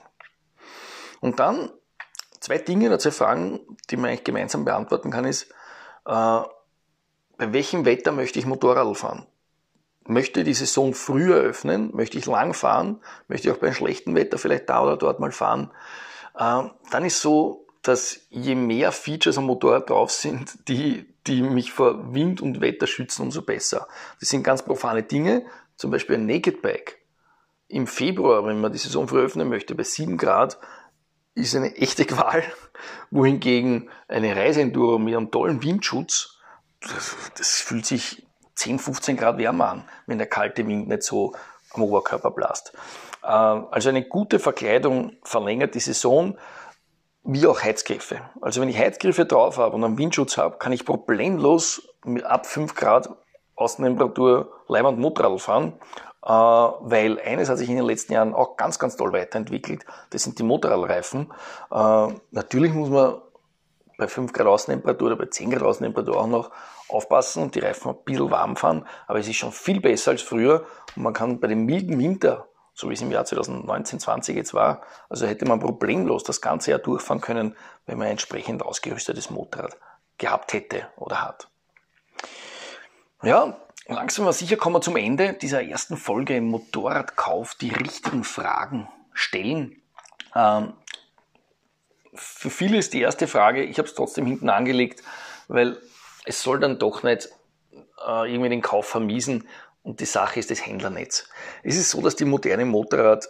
[1.21, 1.69] Und dann
[2.39, 3.59] zwei Dinge oder zwei Fragen,
[3.91, 5.51] die man eigentlich gemeinsam beantworten kann, ist,
[6.05, 6.41] äh,
[7.37, 9.27] bei welchem Wetter möchte ich Motorrad fahren?
[10.07, 11.95] Möchte die Saison früher öffnen?
[11.95, 13.01] Möchte ich lang fahren?
[13.27, 15.71] Möchte ich auch bei schlechtem Wetter vielleicht da oder dort mal fahren?
[16.35, 21.71] Äh, dann ist so, dass je mehr Features am Motorrad drauf sind, die, die mich
[21.71, 23.87] vor Wind und Wetter schützen, umso besser.
[24.19, 27.04] Das sind ganz profane Dinge, zum Beispiel ein Naked Bike
[27.75, 30.57] im Februar, wenn man die Saison früh öffnen möchte, bei 7 Grad,
[31.33, 32.41] ist eine echte Qual,
[33.11, 36.39] wohingegen eine Reiseenduro mit einem tollen Windschutz,
[36.79, 41.33] das, das fühlt sich 10, 15 Grad wärmer an, wenn der kalte Wind nicht so
[41.73, 42.71] am Oberkörper blast.
[43.23, 46.37] Äh, also eine gute Verkleidung verlängert die Saison,
[47.23, 48.21] wie auch Heizgriffe.
[48.39, 51.89] Also wenn ich Heizgriffe drauf habe und einen Windschutz habe, kann ich problemlos
[52.23, 53.09] ab 5 Grad
[53.57, 55.73] Außentemperatur Leiband Motorrad fahren
[56.29, 59.85] weil eines hat sich in den letzten Jahren auch ganz, ganz toll weiterentwickelt.
[60.09, 61.31] Das sind die Motorradreifen.
[61.71, 63.21] Äh, natürlich muss man
[63.97, 66.51] bei 5 Grad Außentemperatur oder bei 10 Grad Außentemperatur auch noch
[66.89, 70.21] aufpassen und die Reifen ein bisschen warm fahren, aber es ist schon viel besser als
[70.21, 74.35] früher und man kann bei dem milden Winter, so wie es im Jahr 2019, 20
[74.35, 78.63] jetzt war, also hätte man problemlos das ganze Jahr durchfahren können, wenn man ein entsprechend
[78.63, 79.77] ausgerüstetes Motorrad
[80.17, 81.47] gehabt hätte oder hat.
[83.23, 88.23] Ja, Langsam aber sicher kommen wir zum Ende dieser ersten Folge im Motorradkauf, die richtigen
[88.23, 89.81] Fragen stellen.
[90.35, 90.73] Ähm,
[92.13, 95.03] für viele ist die erste Frage, ich habe es trotzdem hinten angelegt,
[95.47, 95.77] weil
[96.25, 97.29] es soll dann doch nicht
[98.07, 99.47] äh, irgendwie den Kauf vermiesen
[99.83, 101.29] und die Sache ist das Händlernetz.
[101.61, 103.29] Es ist so, dass die modernen Motorrad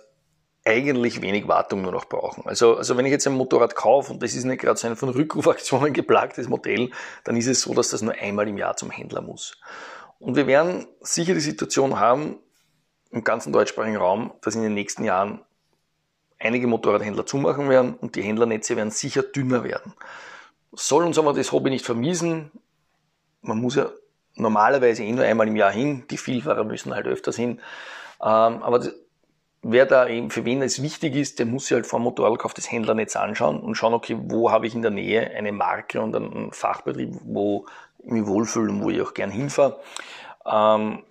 [0.63, 2.47] eigentlich wenig Wartung nur noch brauchen.
[2.47, 4.95] Also, also wenn ich jetzt ein Motorrad kaufe und das ist nicht gerade so ein
[4.95, 6.91] von Rückrufaktionen geplagtes Modell,
[7.23, 9.57] dann ist es so, dass das nur einmal im Jahr zum Händler muss.
[10.19, 12.38] Und wir werden sicher die Situation haben,
[13.12, 15.41] im ganzen deutschsprachigen Raum, dass in den nächsten Jahren
[16.39, 19.93] einige Motorradhändler zumachen werden und die Händlernetze werden sicher dünner werden.
[20.73, 22.51] Soll uns aber das Hobby nicht vermiesen.
[23.41, 23.89] Man muss ja
[24.36, 26.04] normalerweise eh nur einmal im Jahr hin.
[26.10, 27.62] Die Vielfahrer müssen halt öfters hin.
[28.21, 28.82] Ähm, aber
[29.62, 32.54] wer da eben, für wen es wichtig ist, der muss sich halt vor dem Motorradkauf
[32.54, 36.15] des Händlernetz anschauen und schauen, okay, wo habe ich in der Nähe eine Marke und
[36.15, 37.65] einen Fachbetrieb, wo
[38.07, 39.79] mich wohlfühle und wo ich auch gern hinfahre.
[40.45, 41.03] Ähm,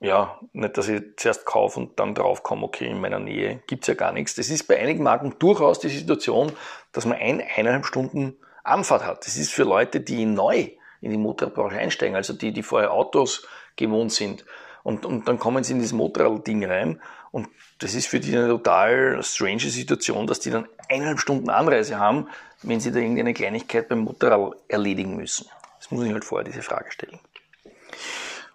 [0.00, 3.94] ja, nicht, dass ich zuerst kaufe und dann draufkomme, okay, in meiner Nähe gibt's ja
[3.94, 4.34] gar nichts.
[4.34, 6.52] Das ist bei einigen Marken durchaus die Situation,
[6.92, 9.26] dass man ein, eineinhalb Stunden Anfahrt hat.
[9.26, 13.46] Das ist für Leute, die neu in die Motorradbranche einsteigen, also die, die vorher Autos
[13.76, 14.44] gewohnt sind.
[14.82, 18.48] Und, und dann kommen sie in dieses Motorrad-Ding rein und das ist für die eine
[18.48, 22.28] total strange Situation, dass die dann eineinhalb Stunden Anreise haben,
[22.62, 25.46] wenn sie da irgendeine Kleinigkeit beim Motorrad erledigen müssen.
[25.80, 27.18] Das muss ich halt vorher diese Frage stellen.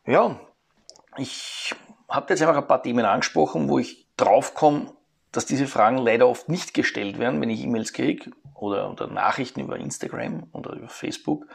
[0.06, 0.40] Ja,
[1.18, 1.76] ich
[2.08, 4.94] habe jetzt einfach ein paar Themen angesprochen, wo ich draufkomme,
[5.32, 9.60] dass diese Fragen leider oft nicht gestellt werden, wenn ich E-Mails kriege oder, oder Nachrichten
[9.60, 11.48] über Instagram oder über Facebook.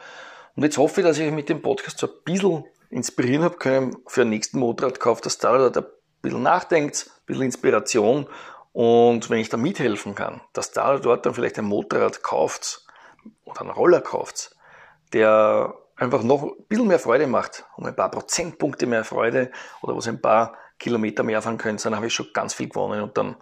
[0.55, 3.95] Und jetzt hoffe ich, dass ich mit dem Podcast so ein bisschen inspirieren habe können
[4.05, 5.85] für den nächsten Motorradkauf, dass da ein
[6.21, 8.27] bisschen nachdenkt, ein bisschen Inspiration
[8.73, 12.85] und wenn ich da mithelfen kann, dass da dort dann vielleicht ein Motorrad kauft
[13.45, 14.55] oder einen Roller kauft,
[15.13, 19.95] der einfach noch ein bisschen mehr Freude macht, um ein paar Prozentpunkte mehr Freude oder
[19.95, 23.17] was ein paar Kilometer mehr fahren könnt, dann habe ich schon ganz viel gewonnen und
[23.17, 23.35] dann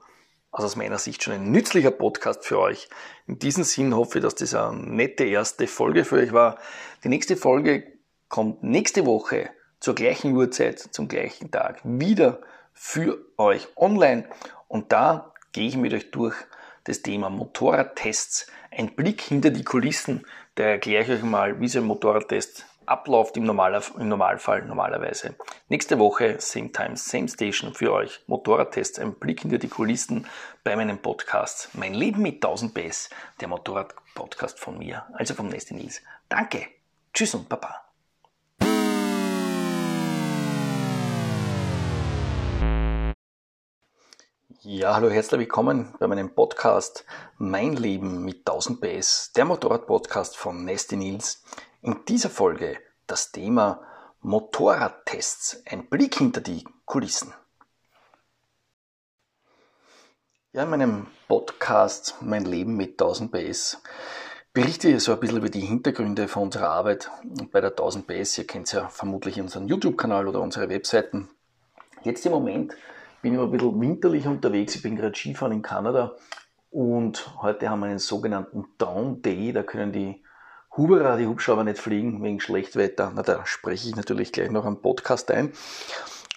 [0.51, 2.89] also aus meiner Sicht schon ein nützlicher Podcast für euch.
[3.27, 6.58] In diesem Sinn hoffe ich, dass das eine nette erste Folge für euch war.
[7.03, 7.84] Die nächste Folge
[8.29, 12.41] kommt nächste Woche zur gleichen Uhrzeit, zum gleichen Tag wieder
[12.73, 14.27] für euch online.
[14.67, 16.36] Und da gehe ich mit euch durch
[16.84, 18.47] das Thema Motorradtests.
[18.71, 20.25] Ein Blick hinter die Kulissen.
[20.60, 25.36] Da erkläre ich euch mal, wie so ein Motorradtest abläuft im, Normaler, im Normalfall normalerweise.
[25.69, 28.19] Nächste Woche, same time, same station für euch.
[28.28, 30.28] Motorradtests, ein Blick hinter die Kulissen
[30.65, 31.69] bei meinem Podcast.
[31.76, 36.02] Mein Leben mit 1000 PS, der Motorrad-Podcast von mir, also vom Nesti Nils.
[36.28, 36.67] Danke,
[37.13, 37.88] tschüss und baba.
[44.62, 47.06] Ja, hallo, herzlich willkommen bei meinem Podcast
[47.38, 51.45] Mein Leben mit 1000 PS, der Motorrad-Podcast von Nasty Nils.
[51.82, 53.80] In dieser Folge das Thema
[54.19, 57.34] Motorradtests, ein Blick hinter die Kulissen.
[60.52, 63.82] Ja, in meinem Podcast Mein Leben mit 1000 PS
[64.52, 67.10] berichte ich so ein bisschen über die Hintergründe von unserer Arbeit
[67.54, 68.38] bei der 1000 PS.
[68.39, 71.30] Ihr kennt ja vermutlich unseren YouTube-Kanal oder unsere Webseiten.
[72.04, 72.76] Jetzt im Moment
[73.21, 74.75] bin ich ein bisschen winterlich unterwegs.
[74.75, 76.15] Ich bin gerade Skifahren in Kanada
[76.71, 79.51] und heute haben wir einen sogenannten Down Day.
[79.51, 80.23] Da können die
[80.75, 83.12] Huberer, die Hubschrauber nicht fliegen wegen Schlechtwetter.
[83.13, 85.51] Na, da spreche ich natürlich gleich noch am Podcast ein.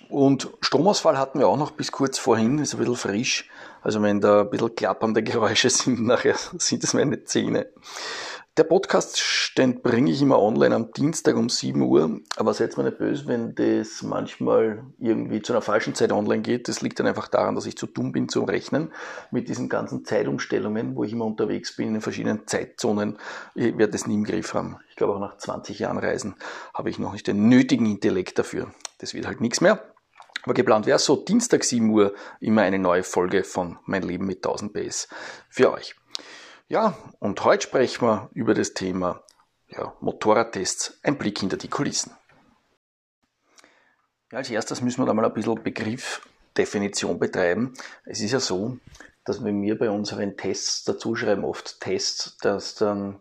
[0.08, 3.48] Und Stromausfall hatten wir auch noch bis kurz vorhin, ist ein bisschen frisch.
[3.82, 7.68] Also wenn da ein bisschen klappernde Geräusche sind, nachher sind es meine Zähne.
[8.58, 12.84] Der Podcast, den bringe ich immer online am Dienstag um 7 Uhr, aber seid mir
[12.84, 16.68] nicht böse, wenn das manchmal irgendwie zu einer falschen Zeit online geht.
[16.68, 18.92] Das liegt dann einfach daran, dass ich zu dumm bin zum Rechnen
[19.30, 23.16] mit diesen ganzen Zeitumstellungen, wo ich immer unterwegs bin in verschiedenen Zeitzonen.
[23.54, 24.76] Ich werde das nie im Griff haben.
[24.90, 26.34] Ich glaube auch nach 20 Jahren Reisen
[26.74, 28.70] habe ich noch nicht den nötigen Intellekt dafür.
[28.98, 29.82] Das wird halt nichts mehr.
[30.42, 34.44] Aber geplant wäre so Dienstag 7 Uhr immer eine neue Folge von Mein Leben mit
[34.44, 35.08] 1000 PS
[35.48, 35.94] für euch.
[36.72, 39.22] Ja, und heute sprechen wir über das Thema
[39.68, 42.12] ja, Motorradtests, ein Blick hinter die Kulissen.
[44.30, 47.74] Ja, als erstes müssen wir da mal ein bisschen Begriffdefinition betreiben.
[48.06, 48.78] Es ist ja so,
[49.26, 53.18] dass wir bei unseren Tests dazu schreiben, oft Tests, dass dann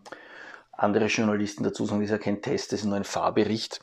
[0.72, 3.82] andere Journalisten dazu sagen, das ist ja kein Test, das ist nur ein Fahrbericht.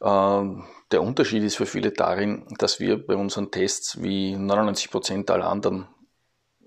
[0.00, 5.28] Ähm, der Unterschied ist für viele darin, dass wir bei unseren Tests wie 99 Prozent
[5.32, 5.88] aller anderen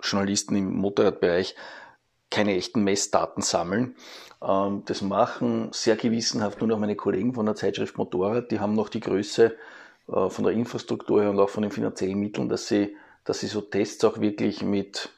[0.01, 1.55] Journalisten im Motorradbereich
[2.31, 3.95] keine echten Messdaten sammeln.
[4.41, 8.49] Ähm, das machen sehr gewissenhaft nur noch meine Kollegen von der Zeitschrift Motorrad.
[8.49, 9.55] Die haben noch die Größe
[10.07, 13.47] äh, von der Infrastruktur her und auch von den finanziellen Mitteln, dass sie, dass sie
[13.47, 15.09] so Tests auch wirklich mit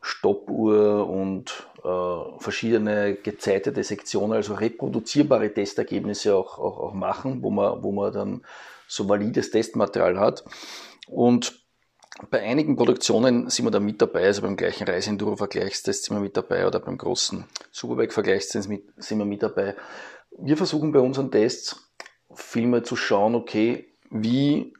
[0.00, 7.82] Stoppuhr und äh, verschiedene gezeitete Sektionen, also reproduzierbare Testergebnisse auch, auch, auch machen, wo man,
[7.82, 8.42] wo man dann
[8.86, 10.44] so valides Testmaterial hat.
[11.08, 11.67] Und
[12.30, 16.36] bei einigen Produktionen sind wir da mit dabei, also beim gleichen Reiseenduro-Vergleichstest sind wir mit
[16.36, 19.76] dabei oder beim großen Superbike-Vergleichstest sind wir mit dabei.
[20.36, 21.90] Wir versuchen bei unseren Tests
[22.34, 24.74] vielmehr zu schauen, okay, wie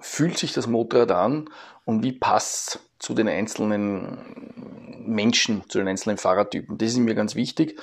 [0.00, 1.50] fühlt sich das Motorrad an
[1.84, 6.78] und wie passt zu den einzelnen Menschen, zu den einzelnen Fahrertypen.
[6.78, 7.80] Das ist mir ganz wichtig,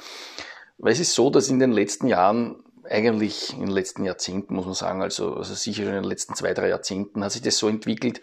[0.78, 4.66] weil es ist so, dass in den letzten Jahren eigentlich in den letzten Jahrzehnten, muss
[4.66, 7.68] man sagen, also, also sicher in den letzten zwei, drei Jahrzehnten hat sich das so
[7.68, 8.22] entwickelt,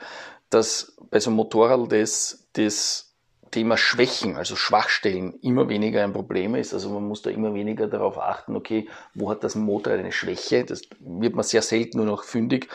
[0.52, 3.12] dass bei so einem Motorrad das, das
[3.50, 6.72] Thema Schwächen, also Schwachstellen, immer weniger ein Problem ist.
[6.74, 10.64] Also man muss da immer weniger darauf achten, okay, wo hat das Motorrad eine Schwäche?
[10.64, 12.68] Das wird man sehr selten nur noch fündig,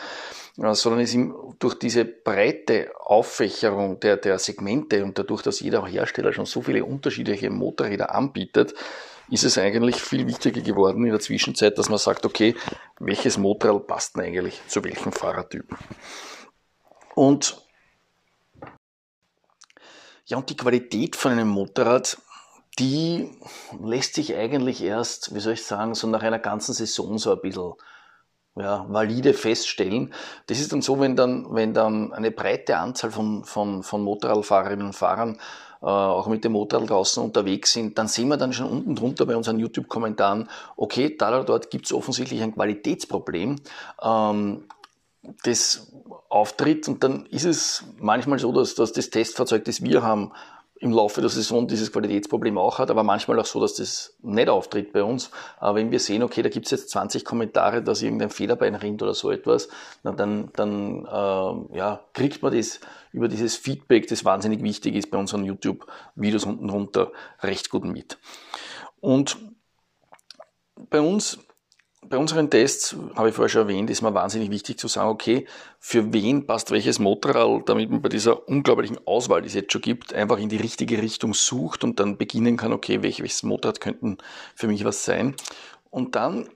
[0.56, 1.16] äh, sondern es
[1.58, 6.84] durch diese breite Auffächerung der, der Segmente und dadurch, dass jeder Hersteller schon so viele
[6.84, 8.74] unterschiedliche Motorräder anbietet,
[9.30, 12.54] ist es eigentlich viel wichtiger geworden in der Zwischenzeit, dass man sagt, okay,
[12.98, 15.76] welches Motorrad passt denn eigentlich zu welchem Fahrertyp?
[17.14, 17.67] Und
[20.28, 22.18] ja, und die Qualität von einem Motorrad,
[22.78, 23.30] die
[23.82, 27.40] lässt sich eigentlich erst, wie soll ich sagen, so nach einer ganzen Saison so ein
[27.40, 27.72] bisschen
[28.54, 30.12] ja, valide feststellen.
[30.46, 34.86] Das ist dann so, wenn dann, wenn dann eine breite Anzahl von, von, von Motorradfahrerinnen
[34.86, 35.38] und Fahrern
[35.80, 39.24] äh, auch mit dem Motorrad draußen unterwegs sind, dann sehen wir dann schon unten drunter
[39.24, 43.56] bei unseren YouTube-Kommentaren, okay, da oder dort gibt es offensichtlich ein Qualitätsproblem.
[44.02, 44.64] Ähm,
[45.44, 45.92] das
[46.28, 50.32] auftritt und dann ist es manchmal so, dass, dass das Testfahrzeug, das wir haben,
[50.80, 54.48] im Laufe der Saison dieses Qualitätsproblem auch hat, aber manchmal auch so, dass das nicht
[54.48, 55.30] auftritt bei uns.
[55.58, 59.02] Aber wenn wir sehen, okay, da gibt es jetzt 20 Kommentare, dass irgendein Federbein rinnt
[59.02, 59.68] oder so etwas,
[60.04, 62.80] dann, dann äh, ja, kriegt man das
[63.12, 67.10] über dieses Feedback, das wahnsinnig wichtig ist bei unseren YouTube-Videos unten drunter,
[67.42, 68.18] recht gut mit.
[69.00, 69.36] Und
[70.90, 71.38] bei uns
[72.08, 75.46] bei unseren Tests, habe ich vorher schon erwähnt, ist mir wahnsinnig wichtig zu sagen, okay,
[75.78, 79.82] für wen passt welches Motorrad, damit man bei dieser unglaublichen Auswahl, die es jetzt schon
[79.82, 84.18] gibt, einfach in die richtige Richtung sucht und dann beginnen kann, okay, welches Motorrad könnten
[84.54, 85.34] für mich was sein.
[85.90, 86.48] Und dann,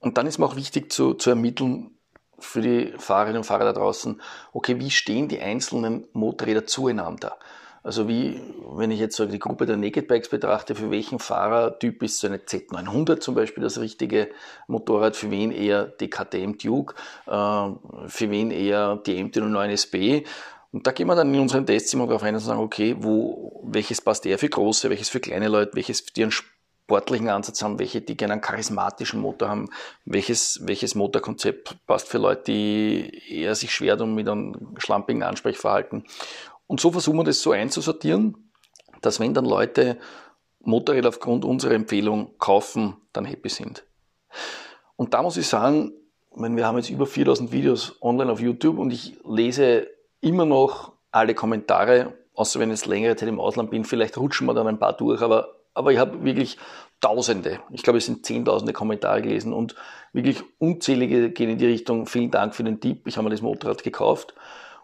[0.00, 1.92] und dann ist mir auch wichtig zu, zu ermitteln,
[2.38, 4.20] für die Fahrerinnen und Fahrer da draußen,
[4.52, 7.38] okay, wie stehen die einzelnen Motorräder zueinander?
[7.86, 8.40] Also wie,
[8.72, 12.26] wenn ich jetzt so die Gruppe der Naked Bikes betrachte, für welchen Fahrertyp ist so
[12.26, 14.28] eine Z900 zum Beispiel das richtige
[14.66, 16.96] Motorrad, für wen eher die KTM Duke,
[17.28, 20.24] äh, für wen eher die MT-09 SB.
[20.72, 23.62] Und da gehen wir dann in unseren Tests immer darauf ein und sagen, okay, wo,
[23.64, 27.78] welches passt eher für große, welches für kleine Leute, welches die einen sportlichen Ansatz haben,
[27.78, 29.70] welche die gerne einen charismatischen Motor haben,
[30.04, 36.04] welches, welches Motorkonzept passt für Leute, die eher sich schwer tun mit einem schlampigen Ansprechverhalten.
[36.66, 38.50] Und so versuchen wir das so einzusortieren,
[39.02, 39.98] dass wenn dann Leute
[40.60, 43.84] Motorräder aufgrund unserer Empfehlung kaufen, dann happy sind.
[44.96, 45.92] Und da muss ich sagen,
[46.34, 49.88] wenn wir haben jetzt über 4000 Videos online auf YouTube und ich lese
[50.20, 54.46] immer noch alle Kommentare, außer wenn ich jetzt längere Zeit im Ausland bin, vielleicht rutschen
[54.46, 56.58] wir dann ein paar durch, aber, aber ich habe wirklich
[56.98, 59.74] Tausende, ich glaube es sind Zehntausende Kommentare gelesen und
[60.14, 63.42] wirklich unzählige gehen in die Richtung, vielen Dank für den Tipp, ich habe mir das
[63.42, 64.34] Motorrad gekauft.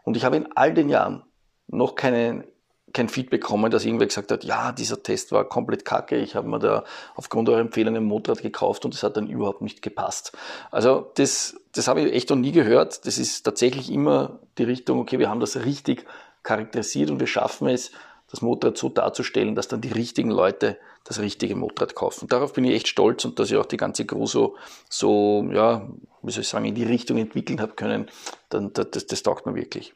[0.05, 1.23] Und ich habe in all den Jahren
[1.69, 2.45] noch keine,
[2.93, 6.49] kein Feedback bekommen, dass irgendwer gesagt hat, ja, dieser Test war komplett kacke, ich habe
[6.49, 10.33] mir da aufgrund eurer Empfehlung ein Motorrad gekauft und das hat dann überhaupt nicht gepasst.
[10.71, 13.07] Also das, das habe ich echt noch nie gehört.
[13.07, 16.05] Das ist tatsächlich immer die Richtung, okay, wir haben das richtig
[16.43, 17.93] charakterisiert und wir schaffen es,
[18.31, 22.29] das Motorrad so darzustellen, dass dann die richtigen Leute das richtige Motorrad kaufen.
[22.29, 24.57] Darauf bin ich echt stolz und dass ich auch die ganze Crew so,
[24.89, 25.89] so ja,
[26.23, 28.09] wie soll ich sagen, in die Richtung entwickeln habe können,
[28.49, 29.93] dann, das, das taugt mir wirklich.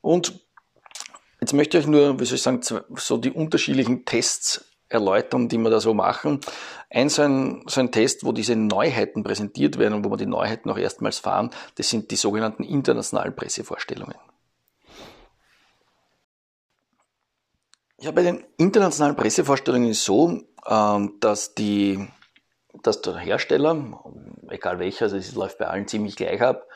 [0.00, 0.45] Und
[1.40, 5.58] Jetzt möchte ich euch nur, wie soll ich sagen, so die unterschiedlichen Tests erläutern, die
[5.58, 6.40] wir da so machen.
[6.90, 10.26] Ein so, ein so ein Test, wo diese Neuheiten präsentiert werden und wo wir die
[10.26, 14.16] Neuheiten auch erstmals fahren, das sind die sogenannten internationalen Pressevorstellungen.
[17.98, 22.06] Ja, bei den internationalen Pressevorstellungen ist es so, ähm, dass, die,
[22.82, 24.04] dass der Hersteller,
[24.50, 26.66] egal welcher, also es läuft bei allen ziemlich gleich ab,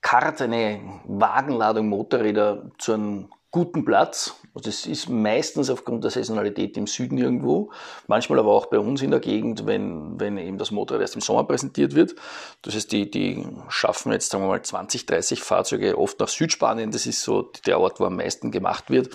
[0.00, 4.34] karrt eine Wagenladung Motorräder zu einem guten Platz.
[4.54, 7.72] Also das ist meistens aufgrund der Saisonalität im Süden irgendwo,
[8.06, 11.20] manchmal aber auch bei uns in der Gegend, wenn, wenn eben das Motorrad erst im
[11.20, 12.14] Sommer präsentiert wird.
[12.62, 16.90] Das heißt, die, die schaffen jetzt, sagen wir mal, 20, 30 Fahrzeuge oft nach Südspanien.
[16.90, 19.08] Das ist so der Ort, wo am meisten gemacht wird.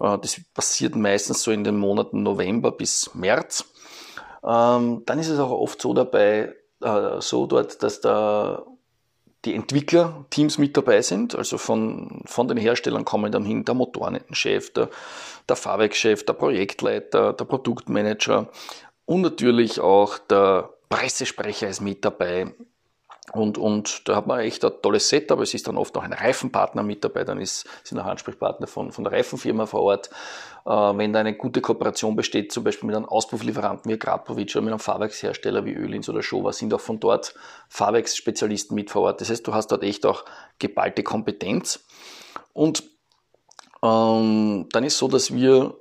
[0.00, 3.64] Äh, das passiert meistens so in den Monaten November bis März.
[4.42, 8.64] Ähm, dann ist es auch oft so dabei, äh, so dort, dass da
[9.44, 11.34] die Entwicklerteams mit dabei sind.
[11.34, 14.90] Also von, von den Herstellern kommen dann hin der Motorenchef, der,
[15.48, 18.50] der Fahrwerkschef, der Projektleiter, der Produktmanager
[19.04, 22.52] und natürlich auch der Pressesprecher ist mit dabei.
[23.32, 25.40] Und, und da hat man echt ein tolles Setup.
[25.40, 28.92] Es ist dann oft noch ein Reifenpartner mit dabei, dann ist, sind auch Ansprechpartner von,
[28.92, 30.10] von der Reifenfirma vor Ort.
[30.66, 34.62] Äh, wenn da eine gute Kooperation besteht, zum Beispiel mit einem Auspufflieferanten wie Grapovic oder
[34.62, 37.34] mit einem Fahrwerkshersteller wie Ölins oder Showa, sind auch von dort
[37.68, 39.20] Fahrwerksspezialisten mit vor Ort.
[39.20, 40.24] Das heißt, du hast dort echt auch
[40.58, 41.84] geballte Kompetenz.
[42.52, 42.82] Und
[43.82, 45.74] ähm, dann ist so, dass wir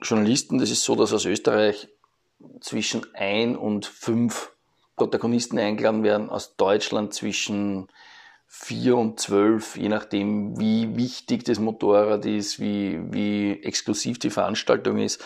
[0.00, 1.88] Journalisten, das ist so, dass aus Österreich
[2.60, 4.51] zwischen ein und fünf
[5.04, 7.88] Protagonisten eingeladen werden, aus Deutschland zwischen
[8.46, 14.98] 4 und 12, je nachdem, wie wichtig das Motorrad ist, wie, wie exklusiv die Veranstaltung
[14.98, 15.24] ist.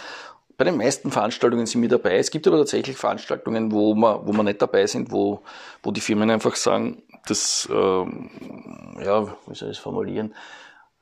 [0.56, 2.16] Bei den meisten Veranstaltungen sind wir dabei.
[2.16, 5.42] Es gibt aber tatsächlich Veranstaltungen, wo wir, wo wir nicht dabei sind, wo,
[5.82, 8.30] wo die Firmen einfach sagen, das, ähm,
[9.04, 10.32] ja, wie soll ich es formulieren,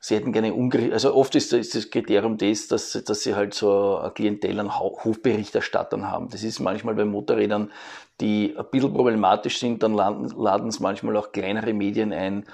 [0.05, 3.96] sie hätten gerne umgerichtet, also oft ist das Kriterium das, dass, dass sie halt so
[3.96, 6.28] eine Klientel an Hofberichterstattern haben.
[6.28, 7.72] Das ist manchmal bei Motorrädern,
[8.20, 12.44] die ein bisschen problematisch sind, dann laden, laden es manchmal auch kleinere Medien ein,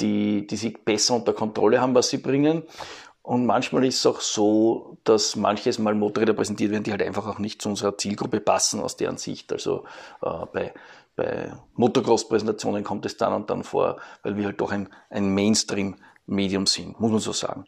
[0.00, 2.62] die, die sich besser unter Kontrolle haben, was sie bringen.
[3.20, 7.26] Und manchmal ist es auch so, dass manches Mal Motorräder präsentiert werden, die halt einfach
[7.26, 9.52] auch nicht zu unserer Zielgruppe passen aus deren Sicht.
[9.52, 9.84] Also
[10.22, 10.72] äh, bei,
[11.16, 15.96] bei Motocross-Präsentationen kommt es dann und dann vor, weil wir halt doch ein, ein Mainstream
[16.26, 17.64] Medium sind, muss man so sagen.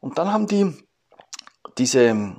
[0.00, 0.74] Und dann haben die
[1.76, 2.36] diese,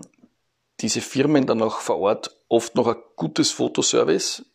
[0.79, 4.45] diese Firmen dann auch vor Ort oft noch ein gutes Fotoservice,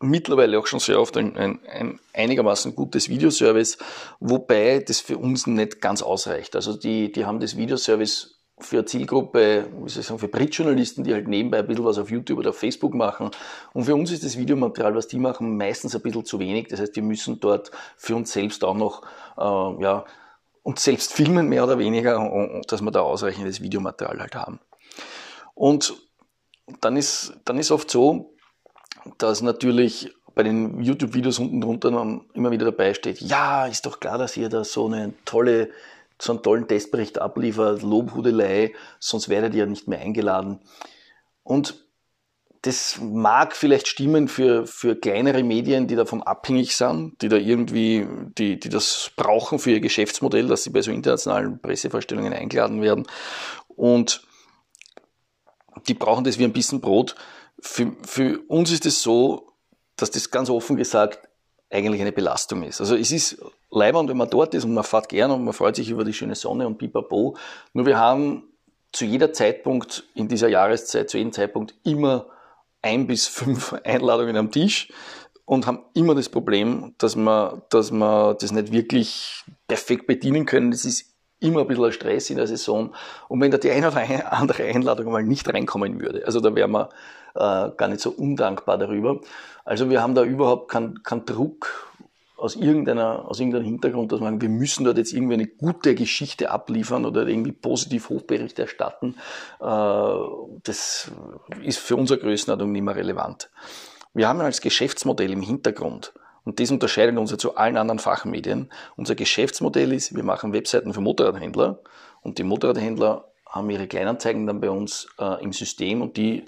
[0.00, 3.78] mittlerweile auch schon sehr oft ein, ein, ein einigermaßen gutes Videoservice,
[4.20, 6.54] wobei das für uns nicht ganz ausreicht.
[6.54, 11.04] Also die, die haben das Videoservice für eine Zielgruppe, wie soll ich sagen, für Brit-Journalisten,
[11.04, 13.30] die halt nebenbei ein bisschen was auf YouTube oder auf Facebook machen.
[13.72, 16.68] Und für uns ist das Videomaterial, was die machen, meistens ein bisschen zu wenig.
[16.68, 19.02] Das heißt, wir müssen dort für uns selbst auch noch,
[19.36, 20.04] äh, ja,
[20.62, 24.60] uns selbst filmen, mehr oder weniger, dass wir da ausreichendes Videomaterial halt haben.
[25.54, 25.94] Und
[26.80, 28.34] dann ist, dann ist oft so,
[29.16, 34.18] dass natürlich bei den YouTube-Videos unten drunter immer wieder dabei steht, ja, ist doch klar,
[34.18, 35.70] dass ihr da so eine tolle
[36.20, 40.60] so einen tollen Testbericht abliefert, Lobhudelei, sonst werdet ihr ja nicht mehr eingeladen.
[41.42, 41.88] Und
[42.62, 48.06] das mag vielleicht stimmen für, für kleinere Medien, die davon abhängig sind, die da irgendwie,
[48.36, 53.06] die, die das brauchen für ihr Geschäftsmodell, dass sie bei so internationalen Pressevorstellungen eingeladen werden.
[53.68, 54.22] Und
[55.86, 57.14] die brauchen das wie ein bisschen Brot.
[57.60, 59.52] Für, für uns ist es so,
[59.96, 61.20] dass das ganz offen gesagt
[61.70, 62.80] eigentlich eine Belastung ist.
[62.80, 63.38] Also es ist
[63.70, 66.14] leibend, wenn man dort ist und man fährt gern und man freut sich über die
[66.14, 67.36] schöne Sonne und pipapo.
[67.74, 68.44] Nur wir haben
[68.92, 72.26] zu jeder Zeitpunkt in dieser Jahreszeit, zu jedem Zeitpunkt immer
[72.80, 74.88] ein bis fünf Einladungen am Tisch
[75.44, 80.70] und haben immer das Problem, dass wir, dass wir das nicht wirklich perfekt bedienen können.
[80.70, 82.94] Das ist immer ein bisschen ein Stress in der Saison.
[83.28, 86.72] Und wenn da die eine oder andere Einladung mal nicht reinkommen würde, also da wären
[86.72, 86.88] wir
[87.38, 89.20] äh, gar nicht so undankbar darüber.
[89.64, 91.88] Also wir haben da überhaupt keinen kein Druck
[92.36, 96.50] aus irgendeiner, aus irgendeinem Hintergrund, dass man, wir müssen dort jetzt irgendwie eine gute Geschichte
[96.50, 99.16] abliefern oder irgendwie positiv Hochbericht erstatten.
[99.60, 99.64] Äh,
[100.62, 101.10] das
[101.62, 103.50] ist für unsere Größenordnung nicht mehr relevant.
[104.14, 106.12] Wir haben als Geschäftsmodell im Hintergrund,
[106.44, 108.70] und das unterscheidet uns ja zu allen anderen Fachmedien.
[108.96, 111.80] Unser Geschäftsmodell ist, wir machen Webseiten für Motorradhändler
[112.22, 116.44] und die Motorradhändler haben ihre Kleinanzeigen dann bei uns äh, im System und die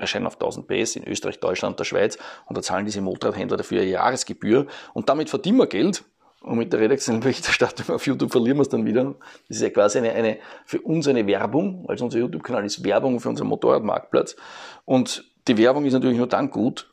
[0.00, 3.80] erscheinen auf 1000 PS in Österreich, Deutschland, der Schweiz und da zahlen diese Motorradhändler dafür
[3.80, 6.04] eine Jahresgebühr und damit verdienen wir Geld
[6.42, 9.14] und mit der redaktionellen Berichterstattung auf YouTube verlieren wir es dann wieder.
[9.48, 13.20] Das ist ja quasi eine, eine für uns eine Werbung, also unser YouTube-Kanal ist Werbung
[13.20, 14.36] für unseren Motorradmarktplatz
[14.84, 16.90] und die Werbung ist natürlich nur dann gut,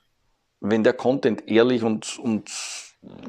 [0.60, 2.50] wenn der Content ehrlich und, und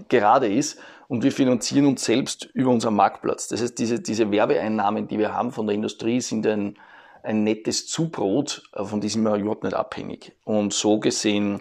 [0.08, 3.48] gerade ist und wir finanzieren uns selbst über unseren Marktplatz.
[3.48, 6.78] Das heißt, diese, diese Werbeeinnahmen, die wir haben von der Industrie, sind ein,
[7.22, 10.32] ein nettes Zubrot, äh, von diesem wir überhaupt nicht abhängig.
[10.44, 11.60] Und so gesehen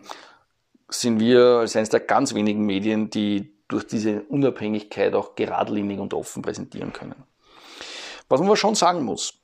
[0.89, 6.14] sind wir als eines der ganz wenigen Medien, die durch diese Unabhängigkeit auch geradlinig und
[6.14, 7.24] offen präsentieren können.
[8.30, 9.36] Was man aber schon sagen muss,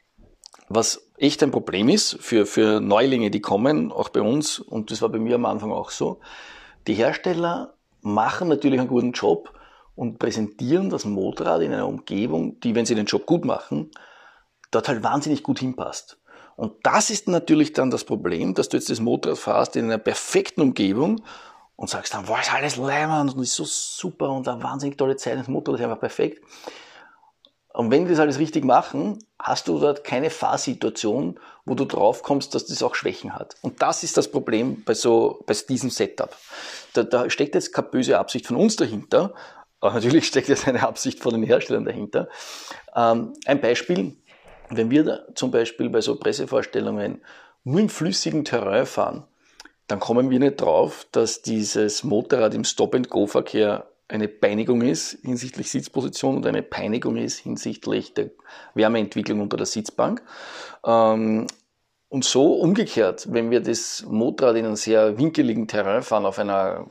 [0.69, 5.01] was echt ein Problem ist für, für Neulinge, die kommen, auch bei uns, und das
[5.01, 6.19] war bei mir am Anfang auch so,
[6.87, 9.53] die Hersteller machen natürlich einen guten Job
[9.95, 13.91] und präsentieren das Motorrad in einer Umgebung, die, wenn sie den Job gut machen,
[14.75, 16.17] dort halt wahnsinnig gut hinpasst.
[16.55, 19.97] Und das ist natürlich dann das Problem, dass du jetzt das Motorrad fährst in einer
[19.97, 21.23] perfekten Umgebung
[21.75, 25.15] und sagst dann, wow, ist alles leimend und ist so super und eine wahnsinnig tolle
[25.15, 26.43] Zeit, das Motorrad ist einfach perfekt.
[27.73, 32.21] Und wenn die das alles richtig machen, hast du dort keine Fahrsituation, wo du drauf
[32.21, 33.55] kommst, dass das auch Schwächen hat.
[33.61, 36.35] Und das ist das Problem bei so, bei diesem Setup.
[36.93, 39.33] Da, da steckt jetzt keine böse Absicht von uns dahinter,
[39.79, 42.29] aber natürlich steckt jetzt eine Absicht von den Herstellern dahinter.
[42.95, 44.17] Ähm, ein Beispiel,
[44.77, 47.21] wenn wir zum Beispiel bei so Pressevorstellungen
[47.63, 49.23] nur im flüssigen Terrain fahren,
[49.87, 56.37] dann kommen wir nicht drauf, dass dieses Motorrad im Stop-and-Go-Verkehr eine Peinigung ist hinsichtlich Sitzposition
[56.37, 58.29] und eine Peinigung ist hinsichtlich der
[58.75, 60.21] Wärmeentwicklung unter der Sitzbank.
[60.85, 61.47] Ähm,
[62.09, 66.85] und so umgekehrt, wenn wir das Motorrad in einem sehr winkeligen Terrain fahren, auf einer,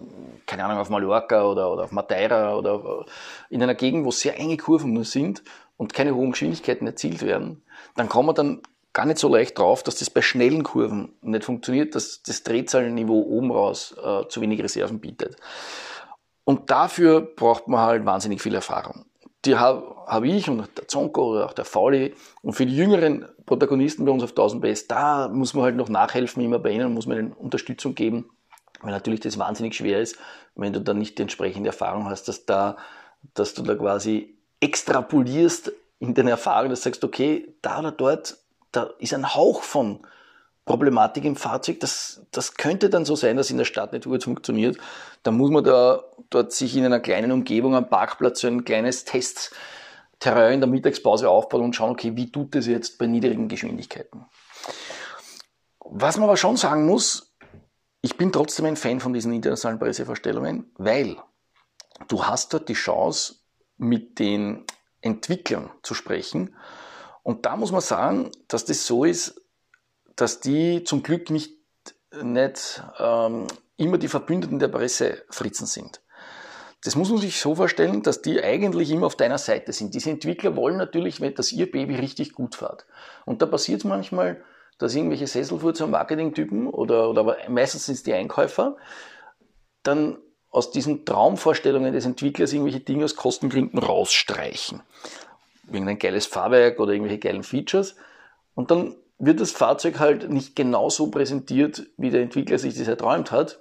[0.47, 3.07] keine Ahnung, auf Mallorca oder, oder auf Madeira oder
[3.49, 5.45] in einer Gegend, wo sehr enge Kurven nur sind
[5.77, 7.63] und keine hohen Geschwindigkeiten erzielt werden,
[7.97, 8.63] dann kommen wir dann
[8.93, 13.23] gar nicht so leicht drauf, dass das bei schnellen Kurven nicht funktioniert, dass das Drehzahlniveau
[13.23, 15.37] oben raus äh, zu wenig Reserven bietet.
[16.45, 19.07] Und dafür braucht man halt wahnsinnig viel Erfahrung.
[19.45, 23.27] Die habe hab ich und der Zonko oder auch der Fauli und für die jüngeren
[23.47, 26.93] Protagonisten bei uns auf 1000 PS, da muss man halt noch nachhelfen, immer bei ihnen
[26.93, 28.31] muss man ihnen Unterstützung geben,
[28.83, 30.17] weil natürlich das wahnsinnig schwer ist,
[30.55, 32.77] wenn du dann nicht die entsprechende Erfahrung hast, dass da,
[33.35, 35.73] dass du da quasi extrapolierst
[36.03, 38.37] in den Erfahrungen, dass du sagst, okay, da oder dort,
[38.73, 40.05] da ist ein Hauch von
[40.65, 41.79] Problematik im Fahrzeug.
[41.79, 44.79] Das, das könnte dann so sein, dass in der Stadt nicht gut funktioniert.
[45.23, 49.05] Da muss man da dort sich in einer kleinen Umgebung am Parkplatz so ein kleines
[49.05, 54.27] Testterrain in der Mittagspause aufbauen und schauen, okay, wie tut das jetzt bei niedrigen Geschwindigkeiten.
[55.85, 57.33] Was man aber schon sagen muss,
[58.01, 61.17] ich bin trotzdem ein Fan von diesen internationalen Pressevorstellungen, weil
[62.09, 63.37] du hast dort die Chance,
[63.79, 64.65] mit den
[65.03, 66.57] Entwicklern zu sprechen.
[67.23, 69.41] Und da muss man sagen, dass das so ist,
[70.17, 71.57] dass die zum Glück nicht,
[72.23, 73.47] nicht ähm,
[73.77, 76.01] immer die Verbündeten der Pressefritzen sind.
[76.85, 79.95] Das muss man sich so vorstellen, dass die eigentlich immer auf deiner Seite sind.
[79.95, 82.87] Diese Entwickler wollen natürlich, dass ihr Baby richtig gut fährt.
[83.25, 84.43] Und da passiert es manchmal,
[84.79, 88.77] dass irgendwelche Sesselfurzer Marketingtypen oder, oder meistens sind es die Einkäufer,
[89.85, 90.19] dann
[90.53, 94.83] aus diesen Traumvorstellungen des Entwicklers irgendwelche Dinge aus Kostengründen rausstreichen.
[95.67, 97.97] Irgendein geiles Fahrwerk oder irgendwelche geilen Features.
[98.55, 103.33] Und dann wird das Fahrzeug halt nicht genauso präsentiert, wie der Entwickler sich das erträumt
[103.33, 103.61] hat.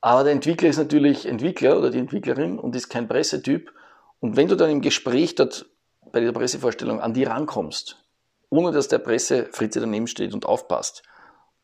[0.00, 3.72] Aber der Entwickler ist natürlich Entwickler oder die Entwicklerin und ist kein Pressetyp.
[4.18, 5.66] Und wenn du dann im Gespräch dort
[6.12, 8.02] bei der Pressevorstellung an die rankommst,
[8.50, 11.04] ohne dass der Pressefritze daneben steht und aufpasst,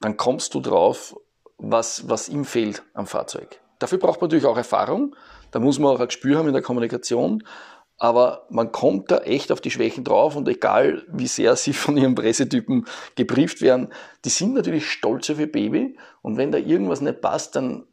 [0.00, 1.16] dann kommst du drauf,
[1.58, 3.60] was, was ihm fehlt am Fahrzeug.
[3.80, 5.16] Dafür braucht man natürlich auch Erfahrung.
[5.50, 7.42] Da muss man auch ein Gespür haben in der Kommunikation
[8.00, 11.96] aber man kommt da echt auf die Schwächen drauf und egal wie sehr sie von
[11.96, 13.92] ihren Pressetypen gebrieft werden,
[14.24, 17.84] die sind natürlich stolz auf ihr Baby und wenn da irgendwas nicht passt, dann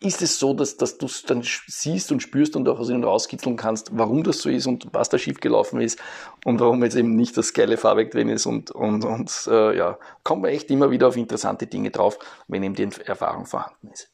[0.00, 3.02] ist es so, dass, dass du es dann siehst und spürst und auch aus ihnen
[3.02, 5.98] rauskitzeln kannst, warum das so ist und was da schiefgelaufen ist
[6.44, 9.98] und warum jetzt eben nicht das geile Fahrwerk drin ist und, und, und äh, ja,
[10.22, 14.12] kommt man echt immer wieder auf interessante Dinge drauf, wenn eben die Erfahrung vorhanden ist.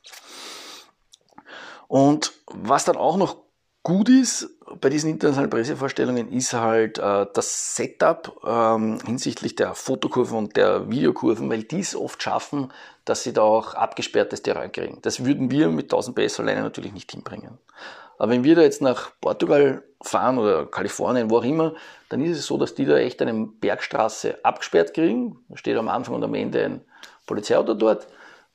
[1.89, 3.37] Und was dann auch noch
[3.83, 4.49] gut ist
[4.81, 10.91] bei diesen internationalen Pressevorstellungen ist halt äh, das Setup ähm, hinsichtlich der Fotokurven und der
[10.91, 12.73] Videokurven, weil die es oft schaffen,
[13.05, 14.99] dass sie da auch abgesperrtes Terrain kriegen.
[15.03, 17.59] Das würden wir mit 1000 PS alleine natürlich nicht hinbringen.
[18.19, 21.75] Aber wenn wir da jetzt nach Portugal fahren oder Kalifornien, wo auch immer,
[22.09, 25.45] dann ist es so, dass die da echt eine Bergstraße abgesperrt kriegen.
[25.49, 26.81] Da steht am Anfang und am Ende ein
[27.27, 28.07] Polizeiauto dort.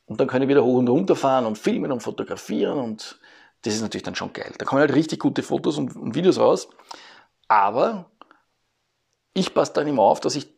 [0.10, 3.20] Und dann können wir wieder hoch und runter fahren und filmen und fotografieren und
[3.62, 4.52] das ist natürlich dann schon geil.
[4.58, 6.68] Da kommen halt richtig gute Fotos und, und Videos raus.
[7.48, 8.10] Aber
[9.34, 10.52] ich passe dann immer auf, dass ich